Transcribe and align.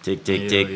Cek 0.00 0.24
cek 0.24 0.40
Iya, 0.40 0.48
cek 0.48 0.66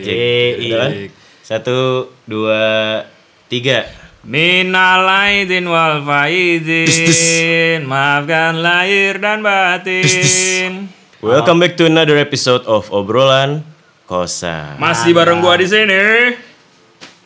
iya. 0.60 0.84
cek. 0.84 1.10
Satu, 1.40 2.12
dua, 2.28 3.00
tiga. 3.48 3.88
Minal 4.20 5.04
aidin 5.08 5.64
wal 5.64 6.04
faizin 6.04 7.84
Maafkan 7.88 8.60
lahir 8.60 9.20
dan 9.20 9.40
batin 9.44 10.88
Welcome 11.24 11.60
back 11.60 11.76
to 11.80 11.88
another 11.88 12.16
episode 12.20 12.64
of 12.68 12.88
obrolan 12.88 13.64
kosa. 14.04 14.76
Masih 14.76 15.16
bareng 15.16 15.40
gua 15.40 15.56
di 15.56 15.68
sini 15.68 16.36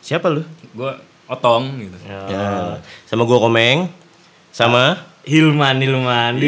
Siapa 0.02 0.30
lu? 0.30 0.46
Gua 0.74 1.02
otong 1.26 1.82
gitu 1.82 1.98
Ya. 2.06 2.78
Sama 3.10 3.26
gua 3.26 3.42
Komeng. 3.42 3.90
Sama 4.54 5.02
Hilman, 5.26 5.82
Hilman. 5.82 6.38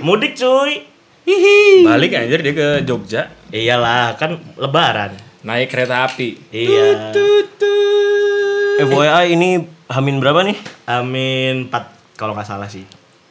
Mudik 0.00 0.32
cuy. 0.32 0.87
Hihi. 1.28 1.84
Balik 1.84 2.16
anjir 2.16 2.40
dia 2.40 2.54
ke 2.56 2.68
Jogja 2.88 3.28
Iyalah, 3.52 4.16
kan 4.16 4.40
lebaran. 4.56 5.12
Naik 5.44 5.68
kereta 5.68 6.08
api 6.08 6.40
Iya. 6.48 7.12
FYI 8.78 9.36
ini 9.36 9.60
Hamin 9.88 10.20
berapa 10.20 10.40
nih? 10.44 10.56
Amin 10.88 11.68
4 11.68 12.16
kalau 12.16 12.32
nggak 12.32 12.48
salah 12.48 12.68
sih. 12.68 12.84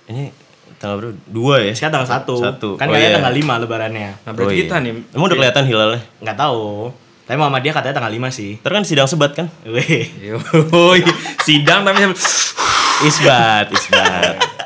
Ini 0.05 0.29
tanggal 0.77 1.01
berapa? 1.01 1.13
Dua 1.25 1.61
ya? 1.61 1.73
Sekarang 1.73 2.05
tanggal 2.05 2.09
1. 2.21 2.37
Satu. 2.37 2.69
Kan 2.77 2.89
Oh, 2.89 2.93
kayaknya 2.93 3.09
iya. 3.09 3.17
tanggal 3.17 3.33
5 3.33 3.63
lebarannya. 3.65 4.09
Nah 4.25 4.31
berarti 4.31 4.45
Oh, 4.45 4.53
iya. 4.53 4.61
kita 4.65 4.75
nih 4.81 4.91
Emang 5.13 5.25
udah 5.29 5.37
kelihatan 5.37 5.63
hilalnya? 5.65 6.01
Nggak 6.21 6.37
tahu. 6.37 6.63
Tapi 7.27 7.37
Muhammadiyah 7.37 7.73
katanya 7.75 7.95
tanggal 7.97 8.13
5 8.13 8.29
sih. 8.31 8.51
Ntar 8.61 8.71
kan 8.71 8.83
sidang 8.85 9.07
sebat 9.09 9.31
kan? 9.35 9.47
Wih. 9.65 10.05
Sidang 11.43 11.81
tapi 11.81 12.13
Isbat, 12.97 13.69
isbat. 13.69 14.56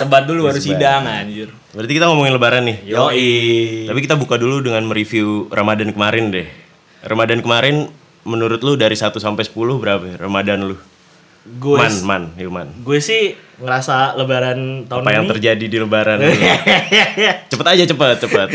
Sebat 0.00 0.24
dulu 0.24 0.48
baru 0.48 0.56
sidang 0.56 1.04
anjir 1.04 1.52
Berarti 1.76 1.92
kita 1.92 2.08
ngomongin 2.10 2.32
lebaran 2.34 2.64
nih. 2.66 2.82
Yoi. 2.88 3.30
Tapi 3.86 3.98
kita 4.02 4.16
buka 4.18 4.40
dulu 4.40 4.58
dengan 4.64 4.82
mereview 4.88 5.46
Ramadan 5.52 5.92
kemarin 5.94 6.32
deh. 6.34 6.48
Ramadan 7.06 7.44
kemarin 7.44 7.86
menurut 8.24 8.60
lu 8.64 8.74
dari 8.80 8.96
1 8.96 9.12
sampai 9.16 9.44
10 9.44 9.54
berapa 9.78 10.02
ya 10.08 10.16
Ramadan 10.18 10.66
lu? 10.66 10.76
Gue 11.40 11.80
Man, 11.80 11.94
man, 12.04 12.22
Hilman. 12.36 12.68
gue 12.84 13.00
sih 13.00 13.32
ngerasa 13.56 14.12
lebaran 14.12 14.84
tahun 14.84 15.00
Apa 15.00 15.08
ini 15.08 15.16
yang 15.16 15.28
terjadi 15.32 15.64
di 15.72 15.78
lebaran? 15.80 16.20
cepet 17.52 17.66
aja, 17.66 17.84
cepet, 17.88 18.16
cepet. 18.28 18.48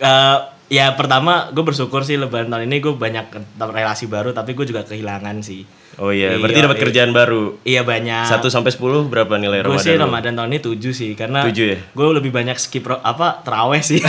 Eh, 0.00 0.38
ya 0.72 0.96
pertama 0.96 1.52
gue 1.52 1.60
bersyukur 1.60 2.00
sih 2.00 2.16
lebaran 2.16 2.48
tahun 2.48 2.64
ini 2.64 2.80
gue 2.80 2.96
banyak 2.96 3.28
relasi 3.60 4.08
baru 4.08 4.32
tapi 4.32 4.56
gue 4.56 4.64
juga 4.64 4.88
kehilangan 4.88 5.44
sih. 5.44 5.68
Oh 5.96 6.10
iya, 6.10 6.34
berarti 6.34 6.56
Iya, 6.56 6.64
dapat 6.64 6.74
iya. 6.74 6.82
kerjaan 6.82 7.10
baru. 7.10 7.44
Iya 7.62 7.82
banyak. 7.82 8.26
1 8.26 8.42
sampai 8.48 8.70
10 8.70 8.80
berapa 9.06 9.34
nilai 9.34 9.60
Gue 9.60 9.72
Ramadan? 9.72 9.80
sih 9.80 9.92
lu? 9.92 10.02
Ramadan 10.02 10.32
tahun 10.34 10.48
ini 10.48 10.60
7 10.60 10.90
sih 10.90 11.10
karena 11.12 11.40
Tujuh 11.44 11.66
ya? 11.66 11.78
gue 11.80 12.06
lebih 12.12 12.30
banyak 12.30 12.56
skip 12.56 12.82
apa 12.86 13.40
teraweh 13.40 13.78
sih. 13.78 14.02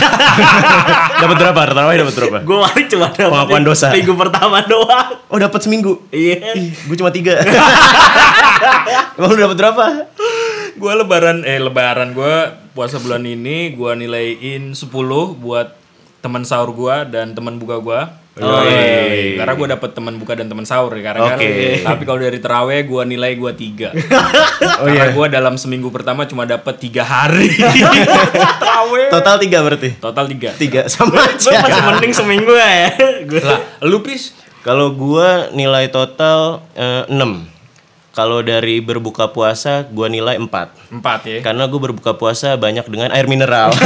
dapat 1.22 1.36
berapa? 1.36 1.60
Tarawih 1.64 1.96
dapat 2.00 2.14
berapa? 2.14 2.38
gue 2.40 2.56
paling 2.60 2.86
cuma 2.88 3.06
dapat 3.08 3.30
Pengakuan 3.30 3.62
dosa. 3.62 3.86
minggu 3.90 4.14
pertama 4.14 4.58
doang. 4.62 5.08
Oh, 5.26 5.36
dapat 5.36 5.60
seminggu. 5.60 6.02
Iya. 6.10 6.58
Gue 6.82 6.96
cuma 6.96 7.10
tiga. 7.10 7.38
Emang 9.16 9.30
lu 9.30 9.40
dapat 9.42 9.56
berapa? 9.56 9.84
Gua 10.76 10.92
lebaran 10.94 11.40
eh 11.42 11.56
lebaran 11.56 12.12
gua 12.12 12.52
puasa 12.70 13.00
bulan 13.00 13.24
ini 13.24 13.72
gua 13.72 13.92
nilaiin 13.92 14.76
10 14.76 14.92
buat 15.34 15.72
teman 16.20 16.44
sahur 16.44 16.68
gua 16.70 17.02
dan 17.02 17.32
teman 17.32 17.56
buka 17.56 17.78
gua. 17.78 18.00
Oh, 18.36 18.60
iya. 18.60 19.40
Karena 19.40 19.52
gua 19.56 19.68
dapet 19.72 19.96
teman 19.96 20.20
buka 20.20 20.36
dan 20.36 20.44
teman 20.44 20.68
sahur 20.68 20.92
ya 20.92 21.08
karena 21.08 21.24
kan. 21.24 21.40
Oke. 21.40 21.80
Tapi 21.80 22.02
kalau 22.04 22.20
dari 22.20 22.36
teraweh 22.36 22.84
gua 22.84 23.08
nilai 23.08 23.32
gua 23.32 23.56
3. 23.56 23.96
Oh 24.76 24.84
Karena 24.84 25.08
iya. 25.08 25.16
gua 25.16 25.26
dalam 25.32 25.56
seminggu 25.56 25.88
pertama 25.88 26.28
cuma 26.28 26.44
dapet 26.44 26.76
3 26.76 27.00
hari. 27.00 27.48
teraweh. 28.60 29.08
Total 29.08 29.40
tiga 29.40 29.58
berarti. 29.64 29.96
Total 29.96 30.24
3. 30.28 30.52
Tiga 30.60 30.84
sama 30.92 31.16
Gue 31.16 31.32
aja. 31.32 31.64
masih 31.64 31.82
mending 31.88 32.12
seminggu 32.12 32.52
ya. 32.52 32.92
Gue 33.24 33.40
Lah, 33.40 33.60
lu? 33.80 34.04
Kalau 34.60 34.92
gua 34.92 35.48
nilai 35.56 35.88
total 35.88 36.60
eh, 36.76 37.08
6. 37.08 37.55
Kalau 38.16 38.40
dari 38.40 38.80
berbuka 38.80 39.28
puasa 39.28 39.84
gua 39.92 40.08
nilai 40.08 40.40
4. 40.40 40.48
4 40.48 41.04
ya. 41.28 41.38
Karena 41.44 41.68
gue 41.68 41.76
berbuka 41.76 42.16
puasa 42.16 42.56
banyak 42.56 42.88
dengan 42.88 43.12
air 43.12 43.28
mineral. 43.28 43.76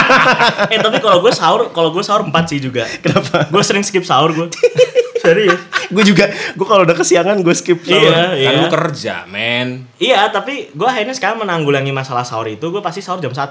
eh 0.72 0.78
tapi 0.78 1.02
kalau 1.02 1.18
gue 1.18 1.34
sahur, 1.34 1.74
kalau 1.74 1.90
gue 1.90 1.98
sahur 2.06 2.22
4 2.22 2.30
sih 2.46 2.62
juga. 2.62 2.86
Kenapa? 3.02 3.50
Gue 3.50 3.62
sering 3.66 3.82
skip 3.82 4.06
sahur 4.06 4.30
gue. 4.30 4.46
Serius. 5.22 5.58
gue 5.90 6.02
juga, 6.02 6.30
gue 6.30 6.66
kalau 6.66 6.82
udah 6.86 6.94
kesiangan 6.94 7.42
gue 7.42 7.54
skip 7.58 7.82
sahur. 7.82 8.06
Iya, 8.06 8.38
iya. 8.38 8.48
Kan 8.50 8.54
lu 8.58 8.66
kerja, 8.70 9.14
men. 9.26 9.86
Iya, 9.98 10.30
tapi 10.30 10.70
gue 10.70 10.86
akhirnya 10.86 11.14
sekarang 11.18 11.42
menanggulangi 11.42 11.90
masalah 11.90 12.22
sahur 12.22 12.46
itu, 12.46 12.62
gue 12.62 12.82
pasti 12.82 13.02
sahur 13.02 13.18
jam 13.18 13.34
1. 13.34 13.50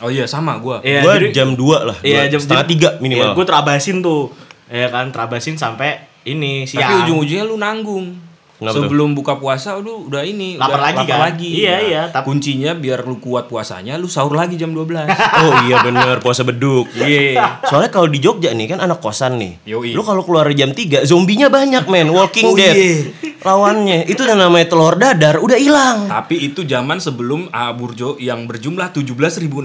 Oh 0.00 0.08
iya 0.08 0.24
sama 0.24 0.56
gua. 0.56 0.80
Iya, 0.80 1.04
gue 1.04 1.28
jadi- 1.28 1.36
jam 1.36 1.52
2 1.52 1.92
lah. 1.92 1.96
Iya, 2.00 2.24
Dua- 2.24 2.30
jam 2.32 2.40
setengah 2.40 2.64
tiga 2.64 2.88
minimal. 3.04 3.36
gue 3.36 3.44
terabasin 3.44 4.00
tuh. 4.00 4.32
Ya 4.72 4.88
kan, 4.88 5.12
terabasin 5.12 5.60
sampai 5.60 6.08
ini 6.24 6.64
siang. 6.64 6.88
Tapi 6.88 6.94
ujung-ujungnya 7.04 7.44
lu 7.44 7.60
nanggung. 7.60 8.31
Kenapa 8.62 8.72
tuh? 8.72 8.82
Sebelum 8.86 9.10
buka 9.12 9.34
puasa 9.36 9.74
lu 9.76 10.06
udah 10.06 10.22
ini 10.22 10.54
Lapar 10.54 10.70
udah 10.70 10.80
lagi 10.80 10.96
lapar 10.96 11.10
kan? 11.10 11.18
lagi. 11.26 11.50
Iya, 11.52 11.66
Nah, 11.68 11.80
iya, 11.82 12.02
tapi- 12.08 12.24
Kuncinya 12.24 12.72
biar 12.72 13.02
lu 13.02 13.18
kuat 13.18 13.44
puasanya 13.44 13.94
lu 13.94 14.06
sahur 14.06 14.32
lagi 14.32 14.54
jam 14.54 14.70
12. 14.70 15.10
oh 15.42 15.54
iya 15.64 15.82
bener, 15.82 16.16
puasa 16.18 16.42
beduk. 16.42 16.86
Iya. 17.02 17.58
Soalnya 17.64 17.90
kalau 17.90 18.06
di 18.06 18.16
Jogja 18.16 18.50
nih 18.50 18.66
kan 18.66 18.78
anak 18.78 18.98
kosan 18.98 19.36
nih. 19.36 19.58
Yoi. 19.66 19.90
Lu 19.90 20.00
kalau 20.00 20.22
keluar 20.22 20.46
jam 20.52 20.70
3, 20.70 21.02
zombinya 21.02 21.50
banyak 21.50 21.84
men, 21.84 22.08
Walking 22.08 22.46
Oh, 22.46 22.54
Dead. 22.54 22.72
iya. 22.72 22.94
Lawannya 23.42 24.06
itu 24.06 24.22
yang 24.22 24.38
namanya 24.38 24.70
telur 24.70 24.94
dadar 24.94 25.36
udah 25.36 25.58
hilang. 25.58 26.06
Tapi 26.06 26.46
itu 26.46 26.62
zaman 26.62 26.96
sebelum 26.96 27.50
A 27.50 27.74
Burjo 27.74 28.14
yang 28.16 28.46
berjumlah 28.46 28.94
17.600 28.94 29.58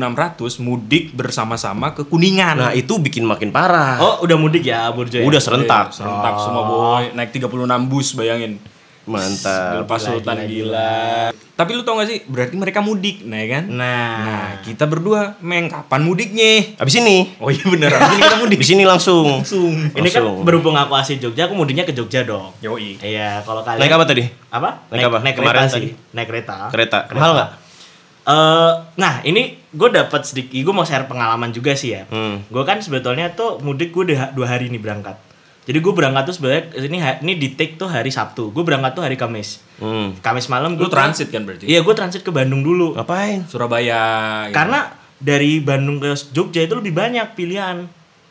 mudik 0.57 1.13
bersama-sama 1.13 1.93
ke 1.93 2.01
Kuningan. 2.01 2.57
Nah, 2.57 2.73
itu 2.73 2.97
bikin 2.97 3.21
makin 3.21 3.49
parah. 3.49 3.97
Oh, 3.97 4.15
udah 4.21 4.33
mudik 4.35 4.65
ya, 4.65 4.89
Burjo 4.89 5.21
ya? 5.21 5.23
udah 5.23 5.37
serentak. 5.37 5.91
Serentak 5.91 6.35
semua 6.39 6.63
boy, 6.63 7.03
naik 7.13 7.29
36 7.31 7.45
bus 7.85 8.07
bayangin. 8.13 8.57
Mantap. 9.07 9.81
Lepas 9.81 9.99
Sultan 10.01 10.37
gila, 10.45 11.31
Tapi 11.49 11.71
lu 11.71 11.81
tau 11.81 11.97
gak 11.97 12.05
sih, 12.05 12.21
berarti 12.23 12.53
mereka 12.53 12.79
mudik, 12.79 13.23
nah 13.23 13.35
ya 13.35 13.47
kan? 13.49 13.63
Nah, 13.65 14.13
Nah, 14.19 14.47
kita 14.61 14.85
berdua, 14.85 15.39
Meng, 15.39 15.65
kapan 15.65 16.03
mudiknya? 16.03 16.77
Abis 16.77 16.99
ini, 16.99 17.33
Oh 17.39 17.47
iya 17.47 17.65
bener, 17.65 17.89
abis 17.89 18.11
ini 18.11 18.21
kita 18.21 18.37
mudik. 18.37 18.57
di 18.59 18.67
sini 18.67 18.83
langsung. 18.83 19.41
ini 19.41 20.07
kan 20.07 20.21
Langsung. 20.21 20.43
berhubung 20.43 20.75
aku 20.75 20.93
asli 20.93 21.17
Jogja, 21.17 21.47
aku 21.47 21.55
mudiknya 21.55 21.81
ke 21.81 21.91
Jogja 21.91 22.21
dong. 22.21 22.53
Yoi. 22.59 22.99
Iya, 22.99 23.41
kalau 23.41 23.63
kalian 23.63 23.79
Naik 23.79 23.89
apa 23.91 24.05
tadi? 24.05 24.23
Apa? 24.47 24.69
Naik 24.87 25.05
apa? 25.07 25.17
Naik 25.19 25.35
Kemarin 25.35 25.55
kereta 25.57 25.73
tadi. 25.73 25.87
sih. 25.87 25.93
Naik 26.13 26.27
kereta. 26.27 26.55
Kereta. 26.69 26.97
Mahal 27.09 27.31
nggak? 27.33 27.49
Eh, 28.27 28.71
nah 28.93 29.23
ini 29.23 29.55
gue 29.71 29.89
dapat 29.89 30.21
sedikit, 30.21 30.59
gue 30.59 30.73
mau 30.73 30.83
share 30.83 31.07
pengalaman 31.07 31.49
juga 31.49 31.71
sih 31.73 31.95
ya. 31.95 32.03
Hmm. 32.05 32.43
Gue 32.45 32.61
kan 32.61 32.77
sebetulnya 32.77 33.31
tuh 33.31 33.57
mudik 33.59 33.89
gue 33.89 34.11
udah 34.11 34.29
dua 34.29 34.51
hari 34.51 34.67
nih 34.67 34.77
berangkat. 34.77 35.15
Jadi 35.67 35.83
gue 35.83 35.93
berangkat 35.93 36.23
tuh 36.31 36.35
sebenarnya 36.39 36.63
ini 36.79 36.97
ini 37.27 37.33
di 37.35 37.47
take 37.59 37.75
tuh 37.75 37.91
hari 37.91 38.07
Sabtu. 38.07 38.55
Gue 38.55 38.63
berangkat 38.63 38.95
tuh 38.95 39.03
hari 39.03 39.19
Kamis. 39.19 39.59
Hmm. 39.83 40.15
Kamis 40.23 40.47
malam 40.47 40.79
gue 40.79 40.87
transit 40.87 41.27
kan 41.27 41.43
berarti? 41.43 41.67
Iya 41.67 41.83
gue 41.83 41.91
transit 41.91 42.23
ke 42.23 42.31
Bandung 42.31 42.63
dulu. 42.63 42.95
Ngapain? 42.95 43.43
Surabaya. 43.51 44.47
gitu. 44.47 44.55
Karena 44.55 44.87
dari 45.19 45.59
Bandung 45.59 45.99
ke 45.99 46.15
Jogja 46.31 46.63
itu 46.63 46.71
lebih 46.79 46.95
banyak 46.95 47.35
pilihan. 47.35 47.83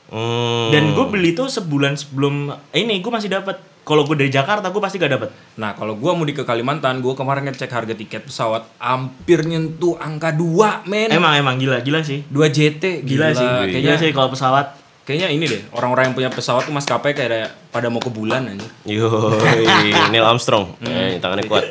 Hmm. 0.09 0.73
Dan 0.73 0.97
gue 0.97 1.07
beli 1.13 1.37
tuh 1.37 1.53
sebulan 1.53 2.01
sebelum 2.01 2.57
ini 2.73 3.05
gue 3.05 3.13
masih 3.13 3.29
dapat. 3.29 3.61
Kalau 3.87 4.03
gue 4.03 4.17
dari 4.17 4.33
Jakarta 4.33 4.73
gue 4.73 4.81
pasti 4.81 4.97
gak 4.97 5.13
dapat. 5.13 5.31
Nah, 5.63 5.79
kalau 5.79 5.95
gua 5.95 6.13
mudik 6.13 6.43
ke 6.43 6.45
Kalimantan, 6.45 6.99
gua 7.01 7.15
kemarin 7.15 7.49
ngecek 7.49 7.71
harga 7.71 7.95
tiket 7.95 8.29
pesawat 8.29 8.67
hampir 8.83 9.47
nyentuh 9.47 9.97
angka 9.97 10.35
2, 10.35 10.91
men. 10.91 11.09
Emang 11.09 11.33
emang 11.39 11.55
gila 11.57 11.81
gila 11.81 12.03
sih. 12.03 12.27
2 12.29 12.51
JT 12.51 13.07
Gila, 13.07 13.31
sih. 13.33 13.47
Kayaknya 13.47 13.81
Gila 13.81 13.97
sih 13.97 14.11
kalau 14.11 14.29
pesawat. 14.35 14.86
Kayaknya 15.07 15.29
ini 15.31 15.45
deh, 15.47 15.63
orang-orang 15.71 16.11
yang 16.11 16.17
punya 16.19 16.31
pesawat 16.35 16.67
tuh 16.67 16.75
maskapai 16.75 17.15
kayak 17.15 17.71
pada 17.71 17.87
mau 17.87 18.03
ke 18.03 18.11
bulan 18.11 18.51
aja. 18.51 18.67
Yoi, 18.83 19.95
Neil 20.13 20.27
Armstrong. 20.27 20.75
Eh, 20.83 21.23
tangannya 21.23 21.47
kuat. 21.47 21.71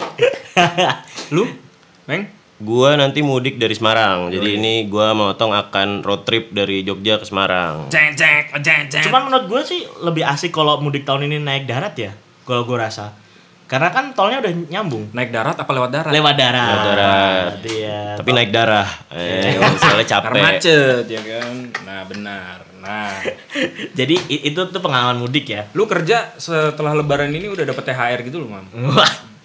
Lu? 1.36 1.44
Meng? 2.08 2.32
Gua 2.56 2.96
nanti 2.96 3.20
mudik 3.20 3.60
dari 3.60 3.76
Semarang. 3.76 4.32
Jadi 4.32 4.56
ini 4.56 4.88
gua 4.88 5.12
motong 5.12 5.52
akan 5.52 6.08
road 6.08 6.24
trip 6.24 6.56
dari 6.56 6.88
Jogja 6.88 7.20
ke 7.20 7.28
Semarang. 7.28 7.92
Cek 7.92 8.16
cek 8.16 8.44
cek 8.64 8.82
cek. 8.88 9.04
Cuman 9.12 9.28
menurut 9.28 9.52
gue 9.52 9.62
sih 9.68 9.84
lebih 10.00 10.24
asik 10.24 10.56
kalau 10.56 10.80
mudik 10.80 11.04
tahun 11.04 11.28
ini 11.28 11.44
naik 11.44 11.68
darat 11.68 11.92
ya. 12.00 12.16
Kalau 12.48 12.64
gue 12.64 12.80
rasa. 12.80 13.12
Karena 13.68 13.90
kan 13.92 14.14
tolnya 14.16 14.40
udah 14.40 14.54
nyambung. 14.72 15.10
naik 15.12 15.34
darat 15.34 15.58
apa 15.58 15.68
lewat 15.68 15.92
darat? 15.92 16.12
Lewat 16.14 16.36
darat. 16.38 16.70
Lewat 16.70 16.86
darat. 16.86 17.54
Iya. 17.66 18.02
Tapi 18.24 18.30
naik 18.32 18.52
darah. 18.56 18.88
Eh, 19.12 19.58
misalnya 19.76 20.06
Karena 20.06 20.22
capek. 20.32 20.40
macet 20.40 21.06
ya 21.12 21.22
kan. 21.26 21.54
Nah, 21.84 22.02
benar. 22.08 22.58
Nah, 22.86 23.18
Jadi 24.00 24.16
itu 24.30 24.62
tuh 24.62 24.80
pengalaman 24.80 25.18
mudik 25.18 25.46
ya. 25.48 25.66
lu 25.72 25.84
kerja 25.86 26.32
setelah 26.36 26.94
lebaran 26.94 27.30
ini 27.30 27.46
udah 27.48 27.66
dapet 27.66 27.84
THR 27.84 28.20
gitu 28.22 28.40
loh, 28.40 28.50
Mam. 28.52 28.66
Wah. 28.88 29.10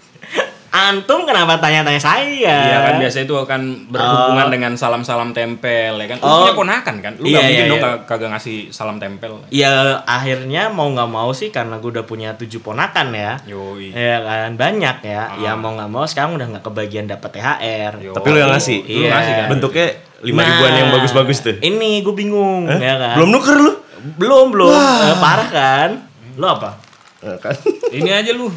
Antum 0.70 1.26
kenapa 1.26 1.58
tanya-tanya 1.58 1.98
saya? 1.98 2.30
Iya 2.46 2.78
kan 2.80 2.94
biasa 2.96 3.26
itu 3.26 3.34
akan 3.34 3.90
berhubungan 3.90 4.46
dengan 4.48 4.72
salam-salam 4.72 5.34
tempel 5.34 5.98
ya 5.98 6.06
kan. 6.06 6.16
Lu 6.16 6.24
Oh. 6.24 6.38
punya 6.40 6.54
ponakan 6.54 6.96
kan? 7.00 7.12
Lu 7.18 7.26
Iya, 7.26 7.32
nggak 7.32 7.42
mungkin 7.42 7.58
iya, 7.58 7.66
dong 7.66 7.74
iya. 7.74 7.86
kag- 7.90 8.04
kagak 8.06 8.30
ngasih 8.30 8.56
salam 8.70 8.96
tempel. 8.96 9.32
Ya 9.50 9.72
akhirnya 10.04 10.70
mau 10.70 10.86
nggak 10.86 11.10
mau 11.10 11.30
sih 11.32 11.50
karena 11.50 11.74
gue 11.76 11.90
udah 11.90 12.06
punya 12.06 12.38
tujuh 12.38 12.60
ponakan 12.60 13.10
ya. 13.10 13.42
Yoi. 13.44 13.90
Ya 13.90 14.22
kan 14.22 14.54
banyak 14.54 14.96
ya. 15.02 15.22
Ah. 15.26 15.42
Ya 15.42 15.52
mau 15.54 15.74
nggak 15.74 15.90
mau 15.90 16.06
sekarang 16.06 16.38
udah 16.38 16.46
nggak 16.48 16.64
kebagian 16.64 17.06
dapat 17.08 17.30
THR. 17.32 17.92
Yo. 18.00 18.12
Tapi 18.12 18.26
lu 18.30 18.38
yang 18.38 18.54
ngasih. 18.54 18.78
Lu 18.80 18.94
Iya. 19.02 19.10
ngasih 19.10 19.32
kan? 19.34 19.46
Bentuknya 19.50 19.86
lima 20.20 20.40
ribuan 20.44 20.72
yang 20.76 20.88
bagus-bagus 20.92 21.38
tuh. 21.40 21.56
Ini 21.60 22.04
gue 22.04 22.14
bingung 22.14 22.68
Hah? 22.68 22.78
ya 22.80 22.94
kan. 23.00 23.14
Belum 23.20 23.30
nuker 23.32 23.56
lu? 23.56 23.72
Belum, 24.16 24.52
belum. 24.52 24.72
Eh, 24.72 25.16
parah 25.20 25.48
kan? 25.48 25.90
Lo 26.36 26.46
apa? 26.56 26.80
Nah, 27.20 27.36
kan. 27.36 27.56
Ini 27.92 28.10
aja 28.12 28.32
lu. 28.32 28.48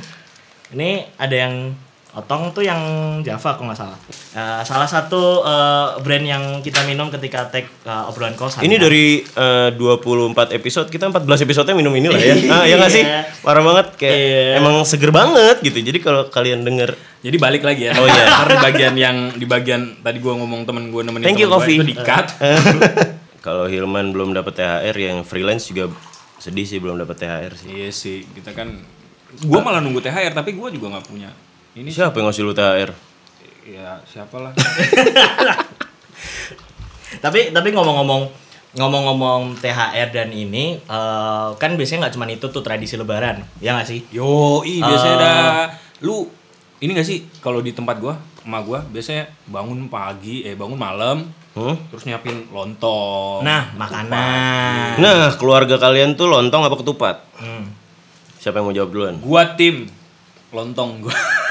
Ini 0.71 1.07
ada 1.19 1.35
yang 1.35 1.75
Otong 2.13 2.53
tuh 2.53 2.61
yang 2.61 2.77
Java 3.25 3.57
kalau 3.57 3.73
nggak 3.73 3.79
salah. 3.81 3.97
Eh, 4.37 4.61
salah 4.69 4.85
satu 4.85 5.41
eh, 5.41 5.87
brand 6.05 6.21
yang 6.21 6.43
kita 6.61 6.85
minum 6.85 7.09
ketika 7.09 7.49
take 7.49 7.65
eh, 7.89 8.05
obrolan 8.05 8.37
kosan. 8.37 8.61
Ini 8.61 8.77
dari 8.77 9.25
eh, 9.25 9.69
24 9.73 10.53
episode 10.53 10.93
kita 10.93 11.09
14 11.09 11.25
episode 11.41 11.73
minum 11.73 11.89
ini 11.97 12.13
lah 12.13 12.21
ya. 12.21 12.35
Ah, 12.53 12.63
ya 12.69 12.77
nggak 12.77 12.93
sih? 12.93 13.01
Iya. 13.01 13.25
Parah 13.41 13.65
banget 13.65 13.87
kayak 13.97 14.13
Iya. 14.13 14.61
emang 14.61 14.85
seger 14.85 15.09
banget 15.09 15.57
gitu. 15.65 15.81
Jadi 15.81 15.97
kalau 16.05 16.29
kalian 16.29 16.61
denger 16.61 16.93
Jadi 17.23 17.37
balik 17.39 17.63
lagi 17.65 17.87
ya. 17.89 17.97
Oh, 17.97 18.05
iya. 18.05 18.25
Karena 18.45 18.51
di 18.51 18.57
bagian 18.61 18.93
yang 18.93 19.17
di 19.33 19.45
bagian 19.49 19.81
tadi 20.05 20.21
gua 20.21 20.37
ngomong 20.37 20.69
temen 20.69 20.93
gue 20.93 21.01
nemenin 21.01 21.25
Thank 21.25 21.41
you, 21.41 21.49
gua, 21.49 21.65
Coffee. 21.65 21.81
itu 21.81 21.85
di 21.87 21.95
cut. 21.97 22.29
kalau 23.47 23.65
Hilman 23.65 24.13
belum 24.13 24.37
dapat 24.37 24.53
THR 24.59 24.95
yang 24.95 25.17
freelance 25.25 25.71
juga 25.71 25.89
sedih 26.37 26.67
sih 26.67 26.77
belum 26.77 26.99
dapat 26.99 27.15
THR 27.23 27.53
sih. 27.57 27.67
iya 27.71 27.89
sih, 27.89 28.27
kita 28.27 28.51
kan 28.51 28.75
gua 29.47 29.63
malah 29.63 29.79
nunggu 29.79 30.03
THR 30.03 30.35
tapi 30.35 30.53
gua 30.53 30.67
juga 30.67 30.93
nggak 30.93 31.07
punya. 31.07 31.31
Ini 31.73 31.89
Siapa 31.89 32.21
yang 32.21 32.29
ngasih 32.29 32.45
lu 32.45 32.53
THR? 32.53 32.91
ya 33.63 33.95
siapa 34.03 34.43
lah. 34.43 34.51
Tapi 37.23 37.55
tapi 37.55 37.69
ngomong-ngomong 37.71 38.27
ngomong-ngomong 38.73 39.55
THR 39.55 40.09
dan 40.11 40.29
ini 40.33 40.75
eh, 40.75 41.49
kan 41.55 41.71
biasanya 41.79 42.07
nggak 42.07 42.13
cuma 42.19 42.25
itu 42.27 42.43
tuh 42.49 42.59
tradisi 42.59 42.99
Lebaran, 42.99 43.39
ya 43.63 43.77
nggak 43.77 43.87
sih? 43.87 44.03
Yo, 44.11 44.59
ih 44.67 44.83
biasanya 44.83 45.15
dah 45.15 45.71
lu 46.03 46.27
ini 46.83 46.91
gak 46.91 47.07
sih 47.07 47.23
kalau 47.39 47.63
di 47.63 47.71
tempat 47.71 47.95
gua, 48.03 48.19
emak 48.43 48.61
gua 48.67 48.79
biasanya 48.83 49.31
bangun 49.47 49.87
pagi, 49.87 50.43
eh 50.43 50.59
bangun 50.59 50.75
malam, 50.75 51.23
Hmm? 51.55 51.79
terus 51.87 52.03
nyiapin 52.03 52.49
lontong. 52.51 53.45
Nah, 53.45 53.71
makanan. 53.77 54.99
Nah, 54.99 55.31
keluarga 55.39 55.79
kalian 55.79 56.19
tuh 56.19 56.27
lontong 56.27 56.65
apa 56.65 56.75
ketupat? 56.75 57.23
Hmm. 57.39 57.71
Siapa 58.41 58.59
yang 58.59 58.67
mau 58.67 58.75
jawab 58.75 58.89
duluan? 58.91 59.15
Gua 59.23 59.55
tim 59.55 59.87
lontong 60.51 61.07
gua. 61.07 61.15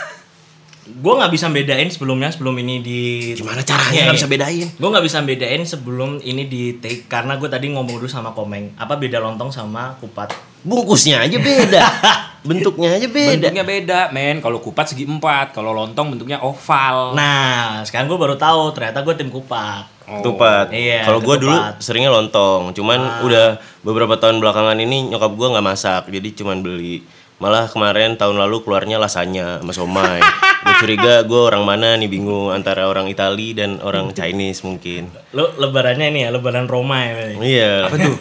Gue 0.83 1.15
nggak 1.15 1.31
bisa 1.31 1.47
bedain 1.47 1.87
sebelumnya 1.87 2.35
sebelum 2.35 2.59
ini 2.59 2.83
di 2.83 3.01
Gimana 3.39 3.63
caranya 3.63 4.11
nggak 4.11 4.19
bisa 4.19 4.31
bedain? 4.31 4.67
Gue 4.75 4.89
nggak 4.91 5.05
bisa 5.07 5.19
bedain 5.23 5.63
sebelum 5.63 6.11
ini 6.27 6.43
di 6.51 6.83
take 6.83 7.07
karena 7.07 7.39
gue 7.39 7.47
tadi 7.47 7.71
ngomong 7.71 8.03
dulu 8.03 8.11
sama 8.11 8.35
Komeng 8.35 8.75
apa 8.75 8.99
beda 8.99 9.23
lontong 9.23 9.55
sama 9.55 9.95
kupat. 10.03 10.35
Bungkusnya 10.67 11.23
aja 11.23 11.39
beda. 11.39 11.83
Bentuknya 12.49 12.99
aja 12.99 13.07
beda. 13.07 13.31
Bentuknya 13.39 13.65
beda, 13.67 14.01
men. 14.11 14.43
Kalau 14.43 14.59
kupat 14.59 14.91
segi 14.91 15.07
empat, 15.07 15.55
kalau 15.55 15.71
lontong 15.71 16.11
bentuknya 16.11 16.43
oval. 16.43 17.15
Nah, 17.15 17.87
sekarang 17.87 18.11
gue 18.11 18.19
baru 18.19 18.35
tahu 18.35 18.75
ternyata 18.75 19.07
gue 19.07 19.15
tim 19.15 19.31
kupat. 19.31 19.87
Oh. 20.03 20.35
Iya, 20.75 21.07
Kalau 21.07 21.23
gua 21.23 21.37
dulu 21.39 21.55
seringnya 21.79 22.11
lontong. 22.11 22.75
Cuman 22.75 23.23
udah 23.23 23.63
beberapa 23.87 24.19
tahun 24.19 24.43
belakangan 24.43 24.77
ini 24.83 25.15
nyokap 25.15 25.33
gua 25.39 25.55
nggak 25.57 25.67
masak, 25.67 26.03
jadi 26.11 26.29
cuman 26.43 26.61
beli. 26.61 27.07
Malah 27.43 27.67
kemarin 27.67 28.15
tahun 28.15 28.39
lalu 28.39 28.63
keluarnya 28.63 29.03
lasanya 29.03 29.59
sama 29.59 29.75
somai. 29.75 30.23
gue 30.63 30.75
curiga 30.79 31.27
gue 31.27 31.41
orang 31.43 31.67
mana 31.67 31.99
nih 31.99 32.07
bingung 32.07 32.55
antara 32.55 32.87
orang 32.87 33.11
Itali 33.11 33.51
dan 33.51 33.83
orang 33.83 34.15
Chinese 34.15 34.63
mungkin. 34.63 35.11
Lo 35.35 35.51
lebarannya 35.59 36.07
ini 36.15 36.23
ya, 36.23 36.31
lebaran 36.31 36.71
Roma 36.71 37.03
ya. 37.03 37.35
Iya. 37.35 37.73
Apa 37.91 37.97
tuh? 37.99 38.15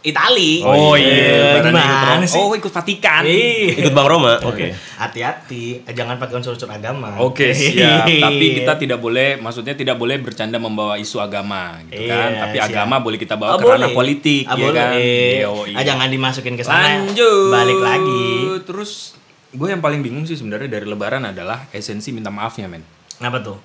Itali. 0.00 0.62
Oh 0.62 0.94
iya, 0.94 1.58
gimana 1.58 1.72
Lebaran 1.72 2.20
ikut 2.20 2.30
sih? 2.30 2.38
Oh, 2.38 2.52
ikut 2.52 2.70
Vatikan. 2.70 3.22
Ih. 3.26 3.74
Ikut 3.74 3.90
Bang 3.90 4.06
Roma. 4.06 4.38
Oke. 4.40 4.70
Hati-hati, 4.96 5.82
jangan 5.88 6.14
pakai 6.16 6.38
unsur-unsur 6.38 6.66
agama. 6.66 7.18
Oke, 7.18 7.50
siap. 7.50 8.06
Tapi 8.06 8.46
kita 8.62 8.76
tidak 8.76 8.98
boleh, 8.98 9.36
maksudnya 9.36 9.74
tidak 9.74 9.96
boleh 9.96 10.16
bercanda 10.16 10.56
membawa 10.56 10.94
isu 10.96 11.18
agama, 11.18 11.82
gitu 11.86 12.06
kan. 12.06 12.30
Iya, 12.30 12.40
Tapi 12.46 12.56
siap. 12.56 12.68
agama 12.70 12.96
boleh 12.98 13.18
kita 13.18 13.34
bawa 13.34 13.54
Oh, 13.54 13.58
ke 13.58 13.66
ranah 13.66 13.90
politik, 13.90 14.44
Ah, 14.46 14.54
ya 14.54 14.62
boleh. 14.62 14.74
kan. 14.74 14.90
Yoi. 14.94 15.72
Ah, 15.74 15.82
jangan 15.82 16.06
dimasukin 16.06 16.54
ke 16.54 16.62
sana. 16.62 16.86
Lanjut. 17.02 17.50
Balik 17.50 17.80
lagi. 17.80 18.26
Terus 18.62 19.18
gue 19.50 19.68
yang 19.68 19.80
paling 19.80 20.00
bingung 20.00 20.22
sih 20.22 20.36
sebenarnya 20.36 20.70
dari 20.70 20.86
Lebaran 20.86 21.24
adalah 21.24 21.66
esensi 21.70 22.12
minta 22.12 22.30
maafnya, 22.30 22.68
men. 22.68 22.86
Kenapa 23.16 23.42
tuh? 23.42 23.58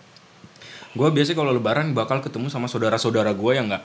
Gue 0.91 1.07
biasanya 1.07 1.37
kalau 1.37 1.53
Lebaran 1.53 1.93
bakal 1.93 2.19
ketemu 2.19 2.49
sama 2.49 2.65
saudara-saudara 2.65 3.31
gue 3.31 3.51
yang 3.53 3.69
nggak 3.69 3.83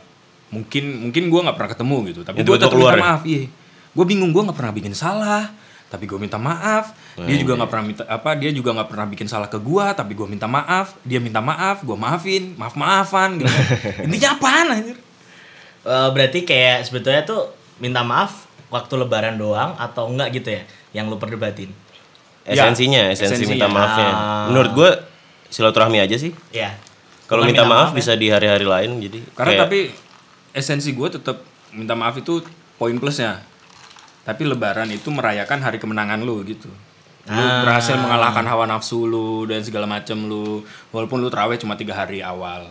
mungkin 0.48 0.84
mungkin 1.02 1.22
gue 1.26 1.40
nggak 1.42 1.56
pernah 1.56 1.70
ketemu 1.70 1.96
gitu, 2.06 2.20
tapi 2.22 2.36
gue 2.40 2.56
tetap 2.56 2.72
minta 2.72 2.92
ya? 2.92 3.02
maaf. 3.02 3.20
Iya, 3.22 3.42
gue 3.92 4.04
bingung 4.04 4.30
gue 4.30 4.42
nggak 4.42 4.54
pernah 4.54 4.72
bikin 4.72 4.92
salah, 4.92 5.44
tapi 5.86 6.04
gue 6.04 6.16
minta 6.16 6.36
maaf. 6.36 6.94
Dia 7.16 7.26
Nah, 7.26 7.38
juga 7.38 7.52
nggak 7.56 7.70
pernah 7.70 7.84
minta 7.84 8.02
apa, 8.04 8.30
dia 8.34 8.50
juga 8.50 8.70
nggak 8.72 8.88
pernah 8.88 9.06
bikin 9.08 9.26
salah 9.26 9.46
ke 9.46 9.58
gue, 9.58 9.86
tapi 9.92 10.12
gue 10.12 10.26
minta 10.26 10.44
maaf. 10.44 10.94
Dia 11.00 11.18
minta 11.18 11.40
maaf, 11.40 11.80
gue 11.80 11.96
maafin, 11.96 12.54
maaf 12.54 12.74
maafan 12.74 13.40
gitu. 13.40 13.50
Intinya 14.04 14.34
apaan 14.34 14.66
anjir? 14.70 14.96
Eh, 15.82 16.08
berarti 16.10 16.42
kayak 16.42 16.84
sebetulnya 16.84 17.22
tuh 17.22 17.50
minta 17.76 18.02
maaf 18.02 18.44
waktu 18.68 18.94
lebaran 18.96 19.34
doang 19.34 19.74
atau 19.76 20.06
enggak 20.06 20.34
gitu 20.34 20.50
ya 20.50 20.62
yang 20.92 21.06
lu 21.06 21.16
perdebatin? 21.16 21.70
Esensinya, 22.44 23.10
esensi 23.10 23.42
esensinya. 23.42 23.52
minta 23.52 23.66
maafnya. 23.66 24.08
Ah. 24.08 24.46
Menurut 24.46 24.70
gue 24.72 24.90
silaturahmi 25.48 25.98
aja 25.98 26.14
sih. 26.14 26.30
Ya. 26.50 26.78
Kalau 27.26 27.42
Bukan 27.42 27.50
minta 27.50 27.66
maaf 27.66 27.90
ya? 27.90 27.96
bisa 27.96 28.12
di 28.14 28.30
hari-hari 28.30 28.62
lain 28.62 28.90
jadi. 29.00 29.18
Karena 29.34 29.50
kayak- 29.52 29.62
tapi 29.64 29.78
esensi 30.56 30.90
gue 30.90 31.08
tetap 31.12 31.44
minta 31.70 31.92
maaf 31.92 32.16
itu 32.16 32.40
poin 32.74 32.96
plusnya. 32.96 33.44
Tapi 34.24 34.42
Lebaran 34.42 34.88
itu 34.88 35.12
merayakan 35.12 35.60
hari 35.60 35.76
kemenangan 35.76 36.18
lu 36.18 36.40
gitu. 36.42 36.72
Lu 37.26 37.36
Ah. 37.36 37.62
berhasil 37.62 37.94
mengalahkan 37.94 38.42
hawa 38.42 38.64
nafsu 38.64 39.04
lu 39.04 39.44
dan 39.44 39.60
segala 39.60 39.84
macam 39.84 40.16
lu. 40.24 40.64
Walaupun 40.90 41.20
lu 41.20 41.28
terawih 41.28 41.60
cuma 41.60 41.76
tiga 41.76 41.92
hari 41.92 42.24
awal. 42.24 42.66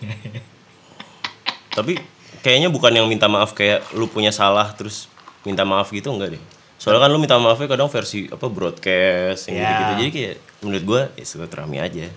Tapi 1.76 2.00
kayaknya 2.40 2.72
bukan 2.72 2.92
yang 2.94 3.06
minta 3.06 3.28
maaf 3.28 3.52
kayak 3.52 3.84
lu 3.92 4.08
punya 4.08 4.32
salah 4.32 4.72
terus 4.72 5.06
minta 5.44 5.62
maaf 5.62 5.92
gitu 5.92 6.08
enggak 6.08 6.38
deh. 6.38 6.42
Soalnya 6.76 7.06
kan 7.06 7.10
lu 7.12 7.18
minta 7.18 7.36
maafnya 7.36 7.68
kadang 7.68 7.88
versi 7.88 8.26
apa 8.26 8.46
broadcast 8.48 9.48
yang 9.48 9.56
Ya. 9.56 9.66
gitu-gitu. 9.68 9.92
Jadi 9.98 10.10
kayak 10.10 10.34
menurut 10.64 10.84
gua 10.84 11.00
ya 11.14 11.24
silaturahmi 11.24 11.78
aja. 11.78 12.08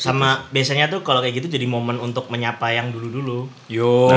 Sama 0.00 0.48
biasanya 0.48 0.88
tuh 0.88 1.04
kalau 1.04 1.20
kayak 1.20 1.44
gitu 1.44 1.60
jadi 1.60 1.68
momen 1.68 2.00
untuk 2.00 2.32
menyapa 2.32 2.72
yang 2.72 2.88
dulu-dulu. 2.88 3.44
Yo. 3.68 4.08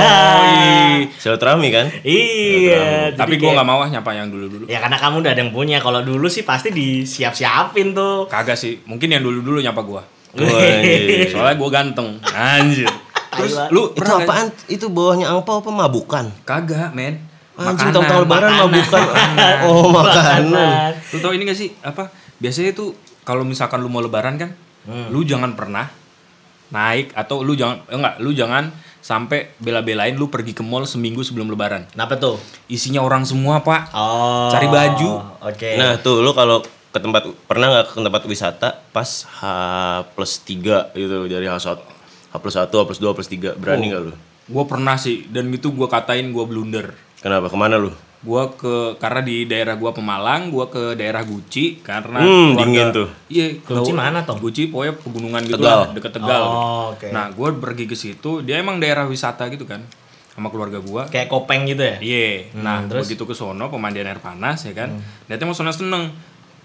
Silaturahmi 1.20 1.68
kan? 1.68 1.92
Iya. 2.00 3.12
Tapi 3.12 3.36
gue 3.36 3.50
nggak 3.52 3.68
mau 3.68 3.84
ah 3.84 3.92
nyapa 3.92 4.16
yang 4.16 4.32
dulu-dulu. 4.32 4.64
Ya 4.72 4.80
karena 4.80 4.96
kamu 4.96 5.20
udah 5.20 5.36
ada 5.36 5.40
yang 5.44 5.52
punya. 5.52 5.84
Kalau 5.84 6.00
dulu 6.00 6.32
sih 6.32 6.48
pasti 6.48 6.72
disiap-siapin 6.72 7.92
tuh. 7.92 8.24
Kagak 8.24 8.56
sih. 8.56 8.80
Mungkin 8.88 9.12
yang 9.12 9.20
dulu-dulu 9.20 9.60
nyapa 9.60 9.84
gue. 9.84 10.02
Soalnya 11.28 11.60
gue 11.60 11.68
ganteng. 11.68 12.08
Anjir. 12.32 12.88
Terus 13.36 13.52
lu 13.68 13.92
Itu 13.92 14.08
apaan? 14.16 14.48
Itu 14.64 14.88
bawahnya 14.88 15.28
angpau 15.28 15.60
apa 15.60 15.68
mabukan? 15.68 16.24
Kagak, 16.48 16.96
men. 16.96 17.20
Anjing 17.52 17.92
Makanan. 17.92 17.96
tahu-tahu 18.00 18.20
lebaran 18.24 18.52
mabukan. 18.64 19.02
Oh, 19.68 19.92
makanan. 19.92 20.96
Lu 21.12 21.20
tau 21.20 21.36
ini 21.36 21.44
gak 21.44 21.58
sih 21.60 21.68
apa? 21.84 22.08
Biasanya 22.40 22.72
tuh 22.72 22.96
kalau 23.28 23.44
misalkan 23.44 23.84
lu 23.84 23.92
mau 23.92 24.00
lebaran 24.00 24.40
kan, 24.40 24.56
Hmm. 24.82 25.14
lu 25.14 25.22
jangan 25.22 25.54
pernah 25.54 25.86
naik 26.72 27.14
atau 27.14 27.44
lu 27.44 27.54
jangan 27.54 27.84
eh, 27.86 27.94
enggak, 27.94 28.14
lu 28.18 28.32
jangan 28.34 28.72
sampai 29.02 29.52
bela-belain 29.58 30.14
lu 30.14 30.30
pergi 30.30 30.54
ke 30.56 30.62
mall 30.64 30.88
seminggu 30.88 31.20
sebelum 31.26 31.50
lebaran. 31.50 31.84
Kenapa 31.90 32.16
tuh? 32.16 32.38
Isinya 32.70 33.02
orang 33.02 33.26
semua, 33.26 33.60
Pak. 33.60 33.90
Oh. 33.92 34.48
Cari 34.48 34.70
baju. 34.70 35.10
Oke. 35.42 35.74
Nah, 35.74 35.98
tuh 35.98 36.22
lu 36.22 36.30
kalau 36.32 36.62
ke 36.92 36.98
tempat 37.00 37.24
pernah 37.48 37.66
nggak 37.72 37.86
ke 37.88 37.94
tempat 38.04 38.22
wisata 38.28 38.68
pas 38.92 39.08
H 39.24 39.40
plus 40.12 40.32
3 40.44 40.92
gitu 40.92 41.16
dari 41.24 41.48
H 41.48 41.56
satu 41.64 41.84
H 42.32 42.34
plus 42.40 42.56
1, 42.56 42.68
H 42.68 42.84
plus 42.88 43.00
2, 43.00 43.10
H 43.10 43.12
plus 43.16 43.30
3 43.32 43.60
berani 43.60 43.84
nggak 43.92 44.02
lu? 44.06 44.12
Gue 44.48 44.64
pernah 44.68 44.96
sih 45.00 45.24
dan 45.28 45.48
itu 45.52 45.72
gue 45.72 45.88
katain 45.88 46.30
gue 46.32 46.44
blunder. 46.44 46.92
Kenapa? 47.24 47.48
Ke 47.48 47.56
mana 47.56 47.80
lu? 47.80 47.92
Gua 48.22 48.54
ke 48.54 48.94
karena 48.96 49.18
di 49.18 49.44
daerah 49.44 49.74
gua 49.74 49.90
Pemalang, 49.90 50.46
gua 50.48 50.70
ke 50.70 50.94
daerah 50.94 51.20
Guci 51.20 51.82
karena 51.82 52.22
Hmm, 52.22 52.54
dingin 52.54 52.94
tuh. 52.94 53.10
Iya, 53.26 53.58
Guci 53.58 53.90
mana, 53.90 54.22
Tom? 54.22 54.38
Guci 54.38 54.70
pokoknya 54.70 54.94
pegunungan 54.96 55.42
gitu 55.42 55.58
Tegal. 55.58 55.78
lah, 55.80 55.88
deket 55.90 56.12
Tegal. 56.14 56.42
Oh, 56.44 56.84
oke. 56.94 57.10
Nah, 57.10 57.34
gua 57.34 57.50
pergi 57.52 57.84
ke 57.84 57.94
situ, 57.94 58.40
dia 58.40 58.56
emang 58.56 58.78
daerah 58.78 59.04
wisata 59.04 59.46
gitu 59.48 59.66
kan. 59.66 59.82
Sama 60.30 60.48
keluarga 60.48 60.78
gua. 60.78 61.04
Kayak 61.04 61.28
kopeng 61.28 61.66
gitu 61.66 61.82
ya? 61.82 61.98
Iya. 61.98 62.46
Hmm, 62.48 62.62
nah, 62.62 62.78
terus? 62.86 63.04
begitu 63.04 63.26
ke 63.26 63.34
sono 63.34 63.66
pemandian 63.66 64.06
air 64.06 64.16
panas 64.16 64.62
ya 64.62 64.72
kan. 64.72 64.94
Ternyata 65.26 65.42
mau 65.42 65.52
sono 65.52 65.70
seneng. 65.70 66.14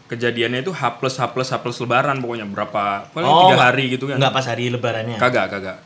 Kejadiannya 0.07 0.61
itu 0.61 0.71
H 0.71 1.01
plus 1.01 1.17
H 1.17 1.33
plus 1.33 1.51
H 1.51 1.59
plus 1.59 1.75
lebaran 1.81 2.15
pokoknya 2.17 2.47
berapa 2.47 3.11
paling 3.11 3.27
tiga 3.27 3.43
nggak- 3.49 3.65
hari 3.65 3.83
gitu 3.89 4.05
kan. 4.07 4.15
Nggak 4.15 4.31
pas 4.31 4.45
hari 4.45 4.69
lebarannya. 4.69 5.17
Kagak, 5.17 5.51
kagak. 5.51 5.77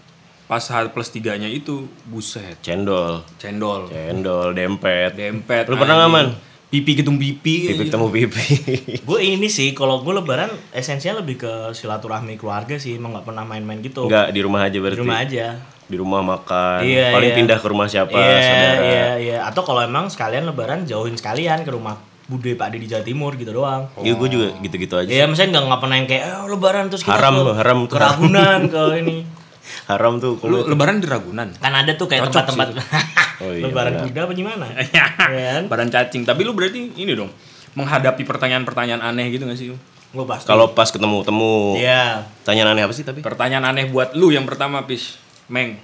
Pas 0.51 0.59
H 0.59 0.91
plus 0.91 1.07
tiganya 1.07 1.47
itu 1.47 1.87
buset, 2.03 2.59
Cendol. 2.59 3.23
cendol, 3.39 3.87
Cendol, 3.87 4.51
dempet. 4.51 5.15
dempet. 5.15 5.63
Lu 5.71 5.79
pernah 5.79 5.95
nggak. 5.95 6.11
Man? 6.11 6.27
Pipi 6.67 6.91
ketemu 6.91 7.15
pipi. 7.15 7.55
Pipi 7.71 7.87
ketemu 7.87 8.07
pipi. 8.11 8.45
Gue 9.07 9.31
ini 9.31 9.47
sih, 9.47 9.71
kalau 9.71 10.03
gue 10.03 10.11
lebaran 10.11 10.51
esensinya 10.75 11.23
lebih 11.23 11.39
ke 11.39 11.51
silaturahmi 11.71 12.35
keluarga 12.35 12.75
sih, 12.75 12.99
emang 12.99 13.15
nggak 13.15 13.31
pernah 13.31 13.47
main-main 13.47 13.79
gitu. 13.79 14.11
Enggak, 14.11 14.35
di 14.35 14.39
rumah 14.43 14.67
aja 14.67 14.75
Di 14.75 14.79
berarti. 14.79 14.99
rumah 14.99 15.17
aja. 15.23 15.45
Di 15.87 15.95
rumah 15.95 16.19
makan. 16.21 16.79
Iya, 16.83 17.07
Paling 17.11 17.31
iya. 17.31 17.37
pindah 17.39 17.57
ke 17.59 17.67
rumah 17.71 17.87
siapa, 17.87 18.11
Iya, 18.11 18.39
saudara. 18.43 18.83
iya, 18.83 19.07
iya. 19.19 19.37
Atau 19.47 19.63
kalau 19.63 19.79
emang 19.79 20.11
sekalian 20.11 20.43
lebaran 20.43 20.83
jauhin 20.83 21.15
sekalian 21.15 21.63
ke 21.63 21.71
rumah 21.71 21.95
bude 22.27 22.55
Pak 22.55 22.71
Ade 22.71 22.79
di 22.79 22.87
Jawa 22.91 23.03
Timur 23.03 23.35
gitu 23.35 23.51
doang. 23.51 23.87
Iya, 23.99 24.15
gue 24.15 24.27
juga 24.27 24.47
gitu-gitu 24.59 24.95
aja. 24.95 25.07
Iya, 25.07 25.27
misalnya 25.27 25.59
nggak 25.59 25.63
nggak 25.67 25.79
pernah 25.79 25.95
yang 25.95 26.07
kayak 26.07 26.23
eh, 26.27 26.43
lebaran 26.47 26.85
terus 26.87 27.03
kita 27.03 27.15
Haram 27.15 27.33
ke, 27.33 27.43
tuh, 27.43 27.55
haram 27.55 27.79
ke 27.87 27.95
Ragunan 27.95 28.59
ke 28.67 28.83
ini. 28.99 29.17
Haram 29.85 30.17
tuh 30.17 30.35
Lu 30.35 30.41
kalau 30.41 30.57
lebaran 30.65 30.97
di 30.97 31.07
Ragunan. 31.07 31.49
Kan 31.55 31.73
ada 31.73 31.91
tuh 31.93 32.05
kayak 32.05 32.27
tempat-tempat 32.27 32.67
Oh 33.41 33.49
iya, 33.49 33.65
lebaran 33.65 33.93
benar. 33.95 34.05
kuda 34.05 34.19
apa 34.21 34.33
gimana? 34.33 34.65
Ya 34.95 35.05
kan? 35.17 35.63
Badan 35.65 35.89
cacing. 35.89 36.23
Tapi 36.23 36.41
lu 36.41 36.53
berarti 36.53 36.93
ini 36.93 37.11
dong 37.11 37.31
menghadapi 37.71 38.21
pertanyaan-pertanyaan 38.21 38.99
aneh 39.01 39.31
gitu 39.31 39.45
gak 39.45 39.55
sih? 39.55 39.71
Gue 40.11 40.25
pasti. 40.27 40.43
Kalau 40.43 40.75
pas 40.75 40.85
ketemu-temu, 40.85 41.79
Iya. 41.79 42.27
tanya 42.43 42.67
aneh 42.67 42.83
apa 42.83 42.91
sih 42.91 43.01
tapi? 43.01 43.23
Pertanyaan 43.23 43.63
aneh 43.65 43.87
buat 43.87 44.11
lu 44.11 44.27
yang 44.27 44.43
pertama, 44.43 44.83
Pis. 44.83 45.15
Meng. 45.47 45.79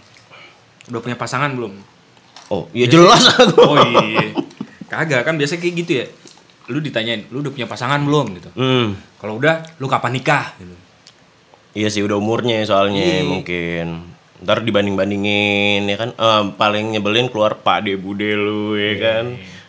Udah 0.87 0.99
punya 0.99 1.15
pasangan 1.15 1.47
belum? 1.49 1.71
Oh, 2.47 2.67
ya 2.71 2.87
jelas 2.87 3.23
aku. 3.29 3.55
Oh 3.57 3.79
iya. 3.79 4.35
Kagak 4.85 5.23
kan 5.23 5.35
biasa 5.35 5.55
kayak 5.57 5.73
gitu 5.77 5.91
ya. 5.97 6.05
Lu 6.67 6.79
ditanyain, 6.79 7.23
lu 7.27 7.39
udah 7.39 7.51
punya 7.51 7.67
pasangan 7.67 7.99
belum 7.99 8.35
gitu. 8.35 8.49
Hmm. 8.53 8.99
Kalau 9.17 9.39
udah, 9.39 9.63
lu 9.79 9.87
kapan 9.87 10.11
nikah 10.13 10.55
gitu. 10.59 10.75
Iya 11.77 11.93
sih 11.93 12.01
udah 12.01 12.17
umurnya 12.17 12.65
soalnya 12.65 13.21
mungkin. 13.21 14.01
Ntar 14.41 14.65
dibanding-bandingin 14.65 15.85
ya 15.85 15.97
kan 15.97 16.09
Eh, 16.13 16.43
paling 16.57 16.93
nyebelin 16.93 17.29
keluar 17.29 17.61
Pak 17.61 17.85
De 17.85 17.93
Bude 17.93 18.33
lu 18.33 18.73
ya 18.73 18.97
kan. 18.97 19.25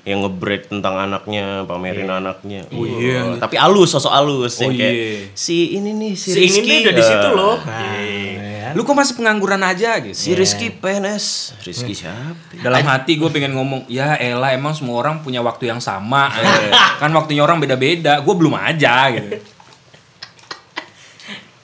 Yang 0.09 0.25
ngebreak 0.25 0.73
tentang 0.73 0.97
anaknya, 0.97 1.69
pamerin 1.69 2.09
anaknya. 2.09 2.65
Oh 2.73 2.89
iya. 2.89 3.37
Tapi 3.37 3.61
alus, 3.61 3.93
sosok 3.93 4.09
alus 4.09 4.57
Oh, 4.57 4.65
yang 4.65 4.81
kayak 4.81 4.95
iya. 4.97 5.21
si 5.37 5.77
ini 5.77 5.93
nih 5.93 6.13
si, 6.17 6.33
Si 6.33 6.41
ini 6.41 6.49
Rizky, 6.49 6.65
nih 6.65 6.79
udah 6.81 6.95
di 6.97 7.05
situ 7.05 7.29
loh. 7.37 7.57
Nah, 7.61 8.01
ya? 8.01 8.69
Lu 8.73 8.89
kok 8.89 8.97
masih 8.97 9.13
pengangguran 9.21 9.61
aja 9.61 10.01
gitu. 10.01 10.17
Si 10.17 10.33
Rizky 10.33 10.73
PNS. 10.73 11.25
Rizky 11.61 11.93
siapa? 11.93 12.41
Dalam 12.57 12.89
hati 12.89 13.21
gue 13.21 13.29
pengen 13.29 13.53
ngomong, 13.53 13.85
ya 13.85 14.17
elah 14.17 14.57
emang 14.57 14.73
semua 14.73 14.97
orang 14.97 15.21
punya 15.21 15.45
waktu 15.45 15.69
yang 15.69 15.81
sama. 15.85 16.33
Kan 17.05 17.13
waktunya 17.13 17.45
orang 17.45 17.61
beda-beda. 17.61 18.25
Gue 18.25 18.33
belum 18.33 18.57
aja 18.57 19.13
gitu. 19.13 19.58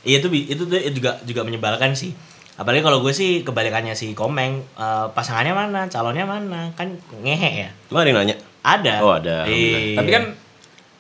Iya 0.05 0.21
itu 0.21 0.29
bi- 0.29 0.47
itu 0.47 0.63
tuh 0.65 0.79
juga 0.93 1.19
juga 1.25 1.41
menyebalkan 1.43 1.93
sih. 1.93 2.13
Apalagi 2.55 2.87
kalau 2.87 3.03
gue 3.03 3.11
sih 3.11 3.43
kebalikannya 3.43 3.93
si 3.93 4.15
Komeng, 4.15 4.63
eh, 4.79 5.07
pasangannya 5.11 5.53
mana, 5.53 5.81
calonnya 5.89 6.23
mana, 6.23 6.71
kan 6.73 6.87
ngehe 7.19 7.67
ya. 7.67 7.71
Lu 7.89 7.99
ada 7.99 8.07
yang 8.07 8.19
nanya? 8.21 8.37
Ada. 8.63 8.95
Oh, 9.03 9.13
ada. 9.13 9.43
Iya. 9.45 9.99
Tapi 9.99 10.11
kan 10.11 10.25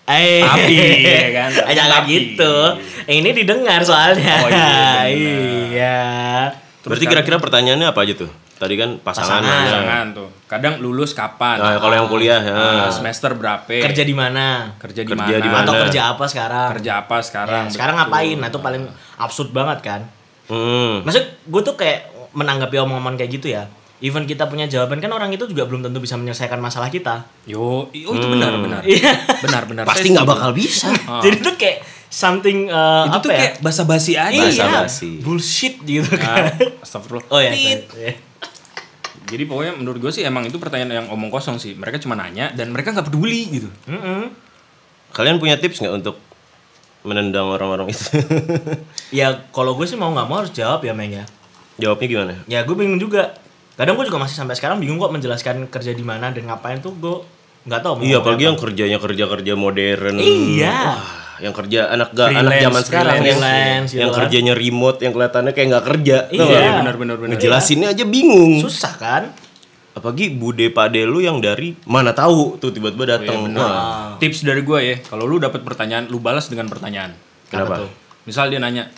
Eh, 0.04 0.44
Tapi, 0.44 0.76
ya 1.24 1.30
kan? 1.32 1.50
Eh, 1.64 1.72
jangan 1.72 2.04
gitu. 2.04 2.54
Ini 3.08 3.30
didengar 3.32 3.80
soalnya. 3.80 4.36
Oh, 4.44 4.48
iya, 4.52 4.60
benar. 4.60 5.04
iya. 5.08 6.00
Berarti 6.84 7.04
kira-kira 7.08 7.40
pertanyaannya 7.40 7.88
apa 7.88 8.04
aja 8.04 8.12
tuh? 8.12 8.28
Tadi 8.64 8.74
kan 8.74 8.90
pasangan. 8.96 9.44
Pasangan. 9.44 9.60
pasangan 9.62 10.06
tuh. 10.16 10.28
Kadang 10.48 10.74
lulus 10.80 11.12
kapan? 11.12 11.60
Nah, 11.60 11.76
kalau 11.76 11.92
yang 11.92 12.08
kuliah 12.08 12.40
ya. 12.40 12.56
Ah, 12.56 12.88
semester 12.88 13.36
berapa? 13.36 13.68
Kerja 13.68 14.00
di 14.00 14.16
mana? 14.16 14.72
kerja 14.80 15.04
di 15.04 15.12
Kerja 15.12 15.36
mana? 15.44 15.68
Atau 15.68 15.74
kerja 15.84 16.00
apa 16.08 16.24
sekarang? 16.24 16.68
Kerja 16.72 16.92
apa 16.98 17.16
sekarang? 17.20 17.64
Ya, 17.68 17.72
sekarang 17.76 17.94
Betul. 17.94 18.08
ngapain? 18.08 18.36
Nah, 18.40 18.48
itu 18.48 18.58
paling 18.58 18.82
absurd 19.20 19.52
banget 19.52 19.78
kan. 19.84 20.00
Hmm. 20.44 21.04
Maksud 21.04 21.24
gue 21.44 21.60
tuh 21.60 21.76
kayak 21.76 22.08
menanggapi 22.32 22.80
omongan 22.80 23.14
kayak 23.14 23.36
gitu 23.36 23.52
ya. 23.52 23.68
Even 24.00 24.24
kita 24.24 24.48
punya 24.48 24.64
jawaban 24.64 24.96
kan 24.96 25.08
orang 25.08 25.28
itu 25.28 25.44
juga 25.44 25.64
belum 25.64 25.80
tentu 25.80 25.96
bisa 25.96 26.16
menyelesaikan 26.16 26.56
masalah 26.56 26.88
kita. 26.88 27.24
Yo, 27.44 27.60
oh 27.84 28.12
itu 28.12 28.26
benar 28.26 28.56
benar. 28.56 28.80
Iya. 28.80 29.12
Benar 29.40 29.64
benar. 29.64 29.84
Pasti 29.84 30.08
nggak 30.08 30.24
bakal 30.24 30.52
bisa. 30.52 30.88
Jadi 31.24 31.36
tuh 31.40 31.54
kayak 31.54 31.84
something 32.08 32.68
eh, 32.68 33.02
Itu 33.02 33.10
apa 33.10 33.20
tuh 33.20 33.30
ya? 33.32 33.38
kayak 33.38 33.54
basa-basi 33.60 34.12
aja. 34.14 34.30
iya, 34.30 34.44
basa-basi. 34.44 35.18
bullshit 35.20 35.80
gitu 35.82 36.08
Ah, 36.16 36.46
kan. 36.46 36.52
Astagfirullah. 36.80 37.26
Oh 37.28 37.40
ya. 37.40 37.52
Sorry. 37.52 38.12
Jadi 39.24 39.44
pokoknya 39.44 39.72
menurut 39.74 39.98
gue 39.98 40.12
sih 40.12 40.22
emang 40.22 40.44
itu 40.44 40.60
pertanyaan 40.60 41.04
yang 41.04 41.08
omong 41.08 41.32
kosong 41.32 41.56
sih. 41.56 41.72
Mereka 41.72 41.96
cuma 41.98 42.12
nanya 42.14 42.52
dan 42.52 42.68
mereka 42.70 42.92
nggak 42.92 43.08
peduli 43.08 43.42
gitu. 43.50 43.68
Mm-mm. 43.88 44.28
Kalian 45.10 45.38
punya 45.38 45.56
tips 45.56 45.80
nggak 45.80 45.94
untuk 45.94 46.16
menendang 47.02 47.48
orang-orang 47.48 47.88
itu? 47.88 48.04
Ya 49.14 49.46
kalau 49.54 49.78
gue 49.78 49.86
sih 49.86 49.94
mau 49.94 50.10
nggak 50.10 50.26
mau 50.26 50.42
harus 50.42 50.50
jawab 50.50 50.82
ya 50.82 50.90
Meng 50.90 51.14
ya. 51.14 51.24
Jawabnya 51.78 52.06
gimana? 52.06 52.34
Ya 52.46 52.62
gue 52.62 52.74
bingung 52.74 52.98
juga. 52.98 53.38
Kadang 53.74 53.94
gue 53.94 54.06
juga 54.06 54.18
masih 54.18 54.36
sampai 54.36 54.54
sekarang 54.54 54.78
bingung 54.78 54.98
kok 54.98 55.10
menjelaskan 55.10 55.66
kerja 55.66 55.90
di 55.90 56.02
mana 56.02 56.30
dan 56.30 56.46
ngapain 56.46 56.78
tuh 56.78 56.92
gue 56.94 57.16
nggak 57.64 57.80
tahu. 57.80 57.92
mau 57.98 58.02
Iya, 58.04 58.20
apalagi 58.20 58.44
apa. 58.44 58.48
yang 58.52 58.58
kerjanya 58.60 58.98
kerja-kerja 59.00 59.52
modern. 59.56 60.16
Iya. 60.20 60.74
Wah, 60.74 61.02
yang 61.42 61.54
kerja 61.54 61.90
anak 61.90 62.14
ga, 62.14 62.30
anak 62.30 62.34
Freelance, 62.34 62.62
zaman 62.62 62.82
sekarang 62.86 63.14
yang, 63.18 63.38
freelance 63.40 63.88
gitu 63.90 64.00
yang 64.00 64.10
kan. 64.10 64.18
kerjanya 64.22 64.52
remote 64.54 64.98
yang 65.02 65.12
kelihatannya 65.12 65.52
kayak 65.54 65.66
nggak 65.74 65.84
kerja. 65.90 66.16
Iya. 66.30 66.70
benar 66.82 66.94
benar 66.94 67.16
benar. 67.18 67.30
Ngejelasinnya 67.34 67.88
aja 67.90 68.04
bingung. 68.06 68.62
susah 68.62 68.94
kan. 68.94 69.22
Apalagi 69.94 70.34
bude 70.34 70.74
pade 70.74 71.06
lu 71.06 71.22
yang 71.22 71.38
dari 71.38 71.78
mana 71.86 72.10
tahu 72.10 72.58
tuh 72.58 72.74
tiba-tiba 72.74 73.06
datang. 73.18 73.46
benar. 73.46 73.62
Wah, 73.62 74.10
Tips 74.18 74.42
dari 74.42 74.66
gue 74.66 74.78
ya, 74.82 74.96
kalau 75.06 75.22
lu 75.22 75.38
dapat 75.38 75.62
pertanyaan, 75.62 76.10
lu 76.10 76.18
balas 76.18 76.50
dengan 76.50 76.66
pertanyaan. 76.66 77.14
Kenapa? 77.46 77.86
tuh? 77.86 77.90
Misal 78.26 78.50
dia 78.50 78.58
nanya, 78.58 78.90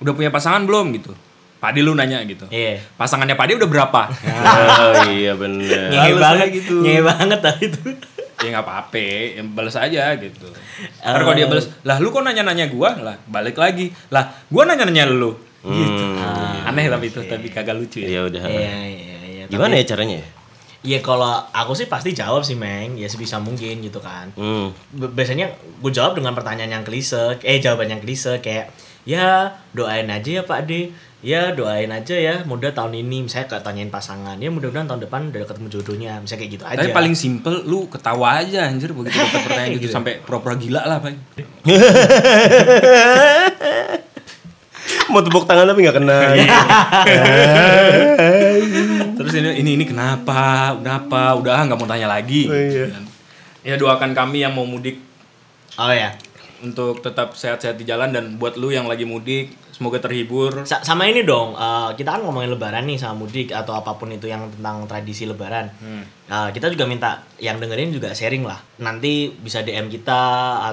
udah 0.00 0.12
punya 0.16 0.32
pasangan 0.32 0.64
belum 0.64 0.96
gitu? 0.96 1.12
Pade 1.58 1.82
lu 1.82 1.92
nanya 1.92 2.22
gitu. 2.24 2.46
Iya. 2.48 2.80
Pasangannya 2.96 3.34
Pade 3.34 3.58
udah 3.58 3.66
berapa? 3.68 4.02
Oh 4.78 5.10
iya 5.10 5.34
bener. 5.34 5.90
Ngehe 5.90 6.12
Balas 6.14 6.22
banget 6.22 6.48
gitu. 6.54 6.62
gitu. 6.62 6.76
Ngehe 6.86 7.02
banget 7.02 7.38
tadi 7.42 7.64
itu. 7.68 7.80
Ya 8.38 8.48
nggak 8.54 8.66
apa-apa, 8.66 9.02
yang 9.38 9.50
balas 9.52 9.74
aja 9.74 10.14
gitu. 10.14 10.46
Ntar 11.02 11.22
kalau 11.26 11.34
dia 11.34 11.50
balas, 11.50 11.66
lah 11.82 11.98
lu 11.98 12.14
kok 12.14 12.22
nanya-nanya 12.22 12.70
gua? 12.70 12.94
Lah 12.94 13.16
balik 13.26 13.58
lagi, 13.58 13.90
lah 14.14 14.30
gua 14.46 14.62
nanya-nanya 14.66 15.10
lu. 15.10 15.34
Gitu. 15.66 16.04
Aneh 16.64 16.86
tapi 16.86 17.10
itu, 17.10 17.20
tapi 17.26 17.50
kagak 17.50 17.74
lucu 17.74 18.06
ya. 18.06 18.08
Ya 18.08 18.20
udah. 18.30 18.42
Iya 18.46 18.76
iya 18.86 19.18
iya. 19.26 19.44
Gimana 19.50 19.74
ya 19.74 19.84
caranya? 19.84 20.22
Iya 20.86 21.02
kalau 21.02 21.42
aku 21.50 21.74
sih 21.74 21.90
pasti 21.90 22.14
jawab 22.14 22.46
sih 22.46 22.54
Meng, 22.54 22.94
ya 22.94 23.10
sebisa 23.10 23.42
mungkin 23.42 23.82
gitu 23.82 23.98
kan. 23.98 24.30
Hmm. 24.38 24.70
Biasanya 24.94 25.50
gue 25.82 25.90
jawab 25.90 26.14
dengan 26.14 26.38
pertanyaan 26.38 26.78
yang 26.80 26.84
klise, 26.86 27.42
eh 27.42 27.58
jawaban 27.58 27.90
yang 27.90 27.98
klise 27.98 28.38
kayak 28.38 28.70
ya 29.02 29.58
doain 29.74 30.06
aja 30.06 30.38
ya 30.38 30.42
Pak 30.46 30.70
D, 30.70 30.94
ya 31.18 31.50
doain 31.50 31.90
aja 31.90 32.14
ya 32.14 32.46
mudah 32.46 32.70
tahun 32.70 32.94
ini 33.02 33.26
misalnya 33.26 33.50
kayak 33.50 33.66
tanyain 33.66 33.90
pasangan, 33.90 34.38
ya 34.38 34.54
mudah-mudahan 34.54 34.86
tahun 34.86 35.02
depan 35.10 35.34
udah 35.34 35.50
ketemu 35.50 35.66
jodohnya, 35.66 36.12
misalnya 36.22 36.40
kayak 36.46 36.52
gitu 36.54 36.64
aja. 36.64 36.78
Tapi 36.78 36.94
paling 36.94 37.14
simple 37.18 37.66
lu 37.66 37.90
ketawa 37.90 38.38
aja 38.38 38.70
anjir 38.70 38.94
begitu 38.94 39.18
dapat 39.18 39.40
pertanyaan 39.50 39.74
gitu 39.82 39.90
sampai 39.90 40.22
pura-pura 40.22 40.54
gila 40.54 40.86
lah, 40.86 41.02
Pak. 41.02 41.10
Mau 45.08 45.24
tepuk 45.24 45.48
tangan 45.48 45.64
tapi 45.68 45.84
nggak 45.84 45.96
kena. 46.00 46.18
Terus 49.18 49.32
ini 49.40 49.64
ini 49.64 49.70
ini 49.80 49.84
kenapa? 49.88 50.76
Kenapa? 50.76 51.32
Udah 51.36 51.64
nggak 51.64 51.80
mau 51.80 51.88
tanya 51.88 52.08
lagi. 52.12 52.44
iya. 52.48 52.92
Ya 53.64 53.74
doakan 53.80 54.12
kami 54.12 54.44
yang 54.44 54.52
mau 54.52 54.64
mudik 54.68 55.00
Oh 55.78 55.94
ya, 55.94 56.10
untuk 56.62 57.00
tetap 57.04 57.34
sehat-sehat 57.38 57.78
di 57.78 57.84
jalan 57.86 58.10
dan 58.10 58.38
buat 58.40 58.58
lu 58.58 58.74
yang 58.74 58.90
lagi 58.90 59.06
mudik 59.06 59.54
semoga 59.78 60.02
terhibur. 60.02 60.66
Sa- 60.66 60.82
sama 60.82 61.06
ini 61.06 61.22
dong, 61.22 61.54
eh, 61.54 61.90
kita 61.94 62.18
kan 62.18 62.26
ngomongin 62.26 62.50
lebaran 62.50 62.82
nih 62.82 62.98
sama 62.98 63.22
mudik 63.22 63.54
atau 63.54 63.78
apa 63.78 63.94
pun 63.94 64.10
itu 64.10 64.26
yang 64.26 64.50
tentang 64.50 64.90
tradisi 64.90 65.22
lebaran. 65.22 65.70
Hmm. 65.78 66.02
Nah, 66.26 66.50
kita 66.50 66.66
juga 66.66 66.82
minta 66.90 67.22
yang 67.38 67.62
dengerin 67.62 67.94
juga 67.94 68.10
sharing 68.10 68.42
lah. 68.42 68.58
Nanti 68.82 69.30
bisa 69.30 69.62
DM 69.62 69.86
kita 69.86 70.18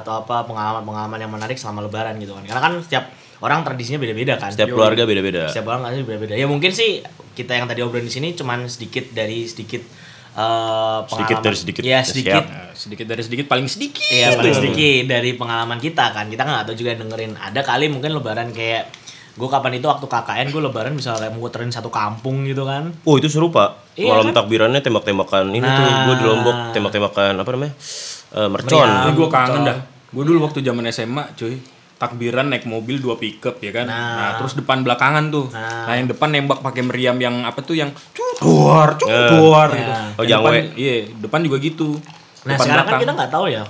atau 0.01 0.25
apa 0.25 0.49
pengalaman-pengalaman 0.49 1.21
yang 1.21 1.29
menarik 1.29 1.53
selama 1.53 1.85
lebaran 1.85 2.17
gitu 2.17 2.33
kan. 2.33 2.49
Karena 2.49 2.61
kan 2.65 2.73
setiap 2.81 3.05
orang 3.45 3.61
tradisinya 3.61 4.01
beda-beda 4.01 4.41
kan. 4.41 4.49
Setiap 4.49 4.73
keluarga 4.73 5.05
beda-beda. 5.05 5.53
Setiap 5.53 5.69
orang 5.69 5.85
kan 5.85 5.93
beda-beda. 6.01 6.33
Ya 6.33 6.49
mungkin 6.49 6.73
sih 6.73 7.05
kita 7.37 7.53
yang 7.53 7.69
tadi 7.69 7.85
obrolin 7.85 8.09
di 8.09 8.13
sini 8.13 8.33
cuman 8.33 8.65
sedikit 8.65 9.13
dari 9.13 9.45
sedikit 9.45 9.85
eh, 10.35 10.99
Sedikit 11.07 11.37
dari 11.39 11.55
sedikit. 11.55 11.81
Ya, 11.81 11.99
sedikit. 12.01 12.43
Nah, 12.43 12.71
sedikit 12.71 13.05
dari 13.05 13.21
sedikit 13.21 13.45
paling 13.45 13.65
sedikit. 13.65 14.03
Iya 14.05 14.35
paling 14.35 14.51
sedikit 14.53 15.03
dari 15.07 15.31
pengalaman 15.33 15.79
kita 15.79 16.11
kan 16.11 16.27
kita 16.27 16.43
nggak 16.43 16.63
tahu 16.65 16.75
juga 16.75 16.91
dengerin 16.93 17.33
ada 17.33 17.61
kali 17.61 17.87
mungkin 17.87 18.11
lebaran 18.11 18.51
kayak 18.51 18.91
gue 19.35 19.49
kapan 19.49 19.75
itu 19.75 19.83
waktu 19.85 20.05
KKN 20.05 20.47
gue 20.47 20.61
lebaran 20.61 20.93
bisa 20.93 21.11
kayak 21.13 21.31
muterin 21.31 21.67
satu 21.67 21.87
kampung 21.87 22.43
gitu 22.43 22.63
kan 22.63 22.95
Oh 23.03 23.15
itu 23.15 23.27
seru 23.27 23.47
pak. 23.49 23.83
Iya, 23.93 24.11
Malam 24.11 24.31
kan? 24.31 24.35
takbirannya 24.37 24.79
tembak-tembakan 24.79 25.51
ini 25.51 25.59
tuh. 25.61 25.71
Nah. 25.81 26.03
Gue 26.05 26.15
di 26.15 26.25
Lombok 26.25 26.55
tembak-tembakan 26.71 27.33
apa 27.37 27.49
namanya? 27.49 27.73
Eh, 28.33 28.49
mercon. 28.49 28.87
Ini 28.87 29.11
gue 29.13 29.27
kangen 29.29 29.61
dah. 29.63 29.77
Gue 30.09 30.23
dulu 30.23 30.39
waktu 30.41 30.59
zaman 30.59 30.87
SMA, 30.89 31.31
cuy. 31.33 31.59
Takbiran 31.95 32.47
naik 32.47 32.63
mobil 32.65 32.99
dua 32.99 33.15
pickup 33.15 33.55
ya 33.57 33.71
kan. 33.71 33.87
Nah, 33.87 33.99
Nah. 34.11 34.31
terus 34.35 34.51
depan 34.53 34.83
belakangan 34.83 35.27
tuh. 35.27 35.47
Nah. 35.47 35.87
Nah, 35.87 35.95
yang 35.95 36.07
depan 36.07 36.27
nembak 36.29 36.59
pakai 36.59 36.83
meriam 36.83 37.15
yang 37.15 37.43
apa 37.43 37.59
tuh 37.59 37.71
yang 37.73 37.91
cuor, 38.37 38.89
cuor 38.99 39.69
gitu. 39.71 39.81
Ya. 39.81 39.99
Oh, 40.11 40.23
Yang 40.23 40.29
depan, 40.37 40.51
jangwe. 40.51 40.59
Iya, 40.75 40.95
depan 41.17 41.39
juga 41.41 41.57
gitu. 41.59 41.89
nah 42.45 42.53
depan 42.53 42.65
sekarang 42.67 42.85
kan 42.85 42.95
kita 43.01 43.11
nggak 43.15 43.31
tahu 43.31 43.45
ya 43.49 43.63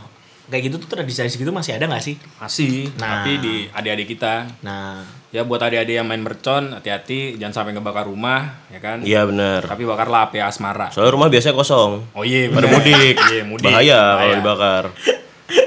kayak 0.46 0.62
gitu 0.68 0.76
tuh 0.78 0.88
tradisi 0.88 1.26
gitu 1.32 1.50
masih 1.50 1.74
ada 1.74 1.88
nggak 1.88 2.04
sih 2.04 2.16
masih, 2.38 2.94
Nah. 2.96 3.24
tapi 3.24 3.32
di 3.40 3.56
adik-adik 3.68 4.08
kita. 4.14 4.46
nah 4.62 5.02
Ya 5.34 5.44
buat 5.44 5.60
adik-adik 5.60 6.00
yang 6.00 6.08
main 6.08 6.24
mercon, 6.24 6.72
hati-hati 6.72 7.36
jangan 7.36 7.52
sampai 7.52 7.76
ngebakar 7.76 8.08
rumah, 8.08 8.56
ya 8.72 8.80
kan? 8.80 9.04
Iya 9.04 9.28
benar. 9.28 9.68
Tapi 9.68 9.84
bakarlah 9.84 10.32
api 10.32 10.40
asmara. 10.40 10.88
Soalnya 10.88 11.12
rumah 11.12 11.28
biasanya 11.28 11.52
kosong. 11.52 12.08
Oh 12.16 12.24
iya, 12.24 12.48
Pada 12.48 12.72
mudik. 12.72 13.20
Iya, 13.20 13.44
mudik. 13.44 13.68
Bahaya 13.68 14.00
kalau 14.00 14.16
Bahaya. 14.16 14.36
dibakar. 14.40 14.84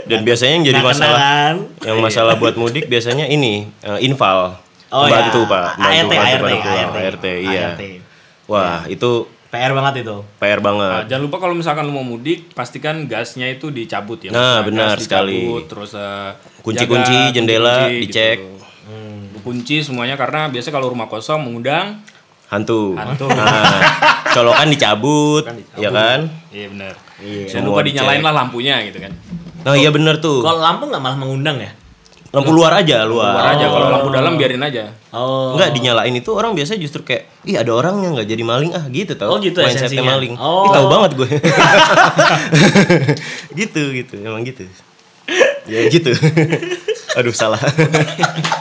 Dan 0.08 0.24
biasanya 0.24 0.52
yang 0.56 0.64
jadi 0.64 0.78
nggak 0.80 0.88
masalah 0.88 1.20
yang 1.84 1.98
masalah 2.00 2.34
buat 2.34 2.56
mudik 2.56 2.88
biasanya 2.88 3.28
ini 3.28 3.68
eh, 3.84 4.00
infal. 4.00 4.56
Oh, 4.88 5.04
Membantu 5.04 5.44
ya. 5.44 5.50
Pak, 5.52 5.64
ART, 5.68 5.84
bantu 5.84 6.08
bantu 6.08 6.16
ART, 6.16 6.40
pada 6.40 6.56
pulang. 6.56 6.72
ART. 6.80 6.96
ART, 7.04 7.26
iya. 7.44 7.66
ART. 7.68 7.82
Wah, 8.48 8.88
itu 8.88 9.28
PR 9.48 9.72
banget 9.72 10.04
itu 10.04 10.16
PR 10.36 10.60
Nah, 10.60 10.64
banget. 10.64 11.02
jangan 11.08 11.22
lupa 11.24 11.36
kalau 11.40 11.54
misalkan 11.56 11.84
lu 11.88 11.92
mau 11.92 12.04
mudik, 12.04 12.52
pastikan 12.52 13.04
gasnya 13.04 13.48
itu 13.48 13.68
dicabut 13.68 14.20
ya. 14.20 14.32
Nah, 14.32 14.60
benar 14.60 14.96
dicabut, 14.96 15.04
sekali. 15.04 15.40
Terus 15.68 15.92
eh, 15.92 16.30
Kunci-kunci, 16.60 17.16
jaga 17.16 17.32
jendela 17.32 17.76
kunci-kunci 17.88 18.00
dicek. 18.04 18.36
Gitu. 18.40 18.56
Lu 19.36 19.38
kunci 19.40 19.76
semuanya 19.80 20.16
karena 20.16 20.48
biasa 20.48 20.68
kalau 20.68 20.92
rumah 20.92 21.08
kosong 21.08 21.44
mengundang 21.44 22.00
hantu. 22.48 22.96
Hantu. 22.96 23.28
Nah, 23.28 23.80
colokan 24.32 24.68
dicabut, 24.68 25.44
ya 25.76 25.92
kan? 25.92 26.28
Iya 26.48 26.66
benar. 26.72 26.94
Iya. 27.20 27.44
Jangan 27.48 27.64
lupa 27.68 27.80
dinyalain 27.84 28.24
lah 28.24 28.32
lampunya 28.32 28.80
gitu 28.84 29.00
kan. 29.00 29.12
Nah, 29.64 29.76
iya 29.76 29.92
bener 29.92 30.20
tuh. 30.20 30.40
Kalau 30.40 30.60
lampu 30.60 30.88
nggak 30.88 31.02
malah 31.04 31.18
mengundang 31.20 31.56
ya? 31.60 31.72
Lampu 32.28 32.52
luar 32.52 32.84
aja, 32.84 33.08
luar. 33.08 33.40
Keluar 33.40 33.48
aja 33.56 33.66
kalau 33.72 33.86
lampu 33.88 34.08
dalam 34.12 34.36
biarin 34.36 34.60
aja. 34.60 34.92
Oh. 35.16 35.56
Enggak 35.56 35.72
dinyalain 35.72 36.12
itu 36.12 36.28
orang 36.36 36.52
biasa 36.52 36.76
justru 36.76 37.00
kayak 37.00 37.24
ih 37.48 37.56
ada 37.56 37.72
orang 37.72 38.04
yang 38.04 38.12
nggak 38.12 38.28
jadi 38.28 38.44
maling 38.44 38.76
ah 38.76 38.84
gitu 38.92 39.16
tau 39.16 39.32
Oh, 39.32 39.40
gitu 39.40 39.64
mindsetnya 39.64 40.04
esensinya. 40.04 40.12
maling 40.12 40.36
Oh. 40.36 40.68
Ih, 40.68 40.70
tahu 40.76 40.86
banget 40.92 41.10
gue 41.16 41.28
gitu 43.64 43.82
gitu 43.96 44.14
emang 44.20 44.44
gitu 44.44 44.68
ya 45.64 45.88
gitu 45.88 46.12
aduh 47.18 47.32
salah 47.32 47.56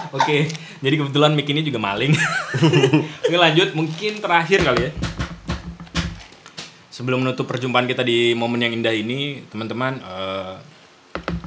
Oke, 0.07 0.47
jadi 0.79 0.95
kebetulan 0.97 1.35
mic 1.35 1.45
ini 1.45 1.61
juga 1.61 1.83
maling. 1.83 2.15
Oke 3.21 3.35
lanjut, 3.35 3.75
mungkin 3.75 4.17
terakhir 4.17 4.63
kali 4.63 4.87
ya. 4.87 4.91
Sebelum 6.89 7.21
menutup 7.21 7.43
perjumpaan 7.43 7.85
kita 7.85 8.01
di 8.01 8.31
momen 8.31 8.63
yang 8.63 8.73
indah 8.73 8.95
ini, 8.95 9.43
teman-teman, 9.51 9.99
eh, 9.99 10.53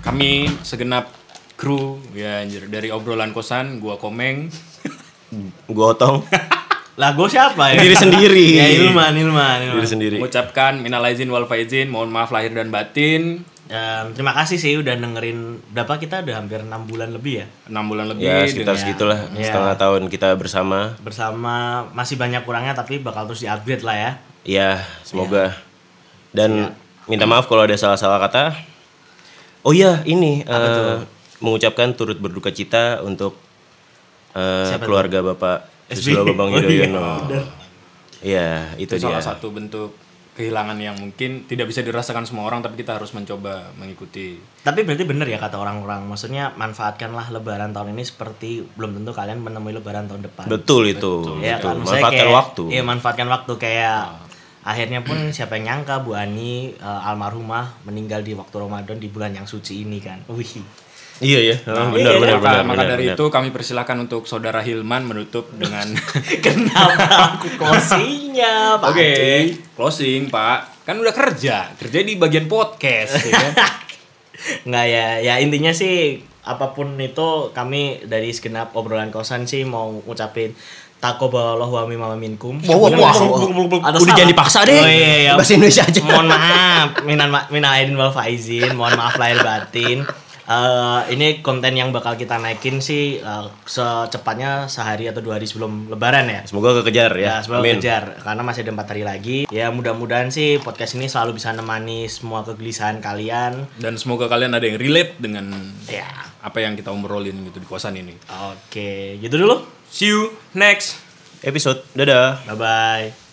kami 0.05 0.53
segenap 0.61 1.09
kru 1.61 2.01
ya 2.17 2.41
anjir, 2.41 2.65
dari 2.67 2.89
obrolan 2.89 3.37
kosan, 3.37 3.77
gua 3.77 4.01
Komeng, 4.01 4.49
gue 5.69 5.87
otong. 5.87 6.25
Lah 6.97 7.13
gue 7.13 7.29
siapa 7.29 7.73
ya? 7.73 7.81
diri 7.81 7.97
sendiri. 7.97 8.47
Ya 8.57 8.67
Ilman, 8.81 9.13
Ilman, 9.13 9.59
Ilman. 9.63 9.77
diri 9.77 9.89
sendiri. 9.89 10.17
Mengucapkan 10.17 10.81
minal 10.81 11.01
aizin 11.05 11.29
wal 11.29 11.45
faizin, 11.45 11.89
mohon 11.89 12.09
maaf 12.09 12.29
lahir 12.29 12.53
dan 12.53 12.69
batin. 12.69 13.45
Dan 13.65 14.13
terima 14.13 14.35
kasih 14.35 14.59
sih 14.59 14.75
udah 14.77 14.99
dengerin. 14.99 15.63
Berapa? 15.71 15.97
Kita 15.97 16.21
udah 16.21 16.43
hampir 16.43 16.61
enam 16.61 16.85
bulan 16.85 17.15
lebih 17.15 17.41
ya? 17.41 17.47
6 17.71 17.87
bulan 17.87 18.11
lebih 18.11 18.27
ya 18.27 18.43
sekitar 18.43 18.75
dengan- 18.75 18.83
segitulah. 18.83 19.19
Ya. 19.33 19.47
setengah 19.47 19.75
tahun 19.79 20.03
kita 20.11 20.29
bersama. 20.35 20.99
Bersama. 20.99 21.87
Masih 21.95 22.19
banyak 22.19 22.43
kurangnya 22.43 22.75
tapi 22.75 22.99
bakal 22.99 23.31
terus 23.31 23.47
di-upgrade 23.47 23.87
lah 23.87 23.97
ya. 23.97 24.11
ya 24.43 24.71
semoga. 25.07 25.55
Dan 26.35 26.51
Iya. 26.53 26.69
minta 27.07 27.25
maaf 27.25 27.47
kalau 27.47 27.63
ada 27.63 27.79
salah-salah 27.79 28.19
kata. 28.19 28.59
Oh 29.63 29.71
iya 29.71 30.03
ini 30.03 30.43
eh, 30.43 30.97
mengucapkan 31.41 31.93
turut 31.93 32.17
berduka 32.17 32.51
cita 32.51 33.01
untuk 33.01 33.37
Siapa 34.31 34.79
tuh? 34.79 34.87
keluarga 34.87 35.19
bapak 35.25 35.57
SBY. 35.89 35.97
Susilo 35.97 36.23
Bambang 36.25 36.49
Oh, 36.49 36.55
iya, 36.55 36.63
Yudhoyono 36.63 37.05
Iya, 38.21 38.49
itu, 38.77 38.95
itu 38.95 38.95
dia. 38.97 39.05
salah 39.11 39.25
satu 39.25 39.49
bentuk 39.49 39.97
kehilangan 40.31 40.77
yang 40.77 40.95
mungkin 40.95 41.45
tidak 41.45 41.67
bisa 41.67 41.81
dirasakan 41.81 42.23
semua 42.23 42.45
orang 42.45 42.61
tapi 42.61 42.79
kita 42.79 42.95
harus 42.95 43.11
mencoba 43.11 43.73
mengikuti 43.75 44.39
Tapi 44.59 44.85
berarti 44.85 45.03
bener 45.03 45.27
ya 45.27 45.37
kata 45.37 45.57
orang-orang, 45.57 46.05
maksudnya 46.05 46.53
manfaatkanlah 46.55 47.29
lebaran 47.31 47.73
tahun 47.73 47.93
ini 47.93 48.05
seperti 48.05 48.63
belum 48.71 48.95
tentu 48.95 49.11
kalian 49.11 49.37
menemui 49.39 49.73
lebaran 49.75 50.07
tahun 50.07 50.23
depan. 50.23 50.47
Betul 50.47 50.89
itu. 50.91 51.41
Ya 51.41 51.57
betul. 51.57 51.65
kan, 51.67 51.75
Maksudnya 51.77 51.85
Manfaatkan 51.99 52.13
kayak- 52.23 52.37
waktu. 52.37 52.63
Iya, 52.69 52.83
manfaatkan 52.85 53.29
waktu 53.29 53.53
kayak 53.59 53.99
akhirnya 54.61 55.01
pun 55.01 55.19
siapa 55.31 55.57
yang 55.57 55.65
nyangka 55.67 56.05
Bu 56.05 56.13
Ani 56.13 56.53
eh, 56.71 57.09
almarhumah 57.09 57.83
meninggal 57.83 58.21
di 58.21 58.33
waktu 58.33 58.53
Ramadan 58.55 58.97
di 58.97 59.09
bulan 59.09 59.33
yang 59.35 59.45
suci 59.45 59.83
ini 59.83 59.99
kan. 59.99 60.21
Wih. 60.29 60.61
Iya 61.21 61.53
ya, 61.53 61.57
Nah, 61.69 61.93
benar 61.93 62.17
iya, 62.17 62.21
benar 62.21 62.37
maka, 62.41 62.45
benar. 62.49 62.65
maka 62.65 62.73
benar, 62.81 62.93
dari 62.97 63.05
benar. 63.13 63.17
itu 63.21 63.25
kami 63.29 63.49
persilahkan 63.53 63.97
untuk 64.01 64.25
saudara 64.25 64.65
Hilman 64.65 65.05
menutup 65.05 65.53
dengan 65.53 65.85
Kenapa 66.45 67.37
aku 67.37 67.61
closingnya, 67.61 68.81
Pak 68.81 68.89
Oke, 68.89 69.05
Aceh? 69.05 69.41
closing 69.77 70.33
Pak. 70.33 70.59
Kan 70.89 70.97
udah 70.97 71.13
kerja, 71.13 71.77
kerja 71.77 71.99
di 72.01 72.17
bagian 72.17 72.49
podcast 72.49 73.21
ya 73.21 73.33
kan? 73.37 73.53
Nggak 74.69 74.87
ya, 74.89 75.07
ya 75.21 75.35
intinya 75.39 75.77
sih 75.77 76.25
apa 76.41 76.73
pun 76.73 76.97
itu 76.97 77.53
kami 77.53 78.09
dari 78.09 78.33
segenap 78.33 78.73
obrolan 78.73 79.13
kosan 79.13 79.45
sih 79.45 79.69
mau 79.69 79.93
ngucapin 80.09 80.57
Takoballahu 81.01 81.81
wa 81.81 81.85
mimma 81.89 82.13
minkum. 82.13 82.61
Wah, 82.61 82.77
wah, 82.77 82.93
wah, 82.93 83.13
wah. 83.17 83.89
Udah 83.97 84.13
jangan 84.13 84.29
dipaksa 84.29 84.69
deh. 84.69 84.77
Oh, 84.77 84.85
iya, 84.85 85.13
iya. 85.25 85.33
Bahasa 85.33 85.57
Indonesia 85.57 85.81
aja. 85.81 86.01
Mohon 86.05 86.29
maaf, 86.29 86.89
minan 87.09 87.29
ma 87.33 87.41
minal 87.49 87.73
aidin 87.73 87.97
wal 87.97 88.13
faizin, 88.13 88.77
mohon 88.77 89.01
maaf 89.01 89.17
lahir 89.17 89.41
batin. 89.41 90.05
Eh, 90.51 91.01
ini 91.15 91.39
konten 91.47 91.79
yang 91.79 91.95
bakal 91.95 92.19
kita 92.19 92.35
naikin 92.43 92.83
sih 92.83 93.23
eh, 93.23 93.47
secepatnya 93.63 94.67
sehari 94.67 95.07
atau 95.07 95.23
dua 95.23 95.39
hari 95.39 95.47
sebelum 95.47 95.87
lebaran 95.87 96.27
ya. 96.27 96.43
Semoga 96.43 96.83
kekejar 96.83 97.15
ya. 97.15 97.23
Ya, 97.23 97.35
semoga 97.39 97.63
Amin. 97.63 97.79
kejar 97.79 98.19
karena 98.19 98.43
masih 98.43 98.67
ada 98.67 98.75
empat 98.75 98.89
hari 98.91 99.07
lagi. 99.07 99.39
Ya 99.55 99.71
mudah-mudahan 99.71 100.35
sih 100.35 100.59
podcast 100.59 100.99
ini 100.99 101.07
selalu 101.07 101.39
bisa 101.39 101.55
nemani 101.55 102.11
semua 102.11 102.43
kegelisahan 102.43 102.99
kalian. 102.99 103.71
Dan 103.79 103.95
semoga 103.95 104.27
kalian 104.27 104.51
ada 104.51 104.67
yang 104.67 104.75
relate 104.75 105.15
dengan 105.23 105.55
Ya, 105.87 106.11
apa 106.43 106.59
yang 106.59 106.75
kita 106.75 106.91
obrolin 106.91 107.47
gitu 107.47 107.63
di 107.63 107.67
kosan 107.71 107.95
ini. 107.95 108.19
oke, 108.51 109.23
gitu 109.23 109.35
dulu. 109.39 109.63
See 109.87 110.11
you 110.11 110.35
next 110.51 110.99
Episode. 111.41 111.81
Dadah. 111.97 112.43
Bye 112.45 112.59
bye. 112.59 113.30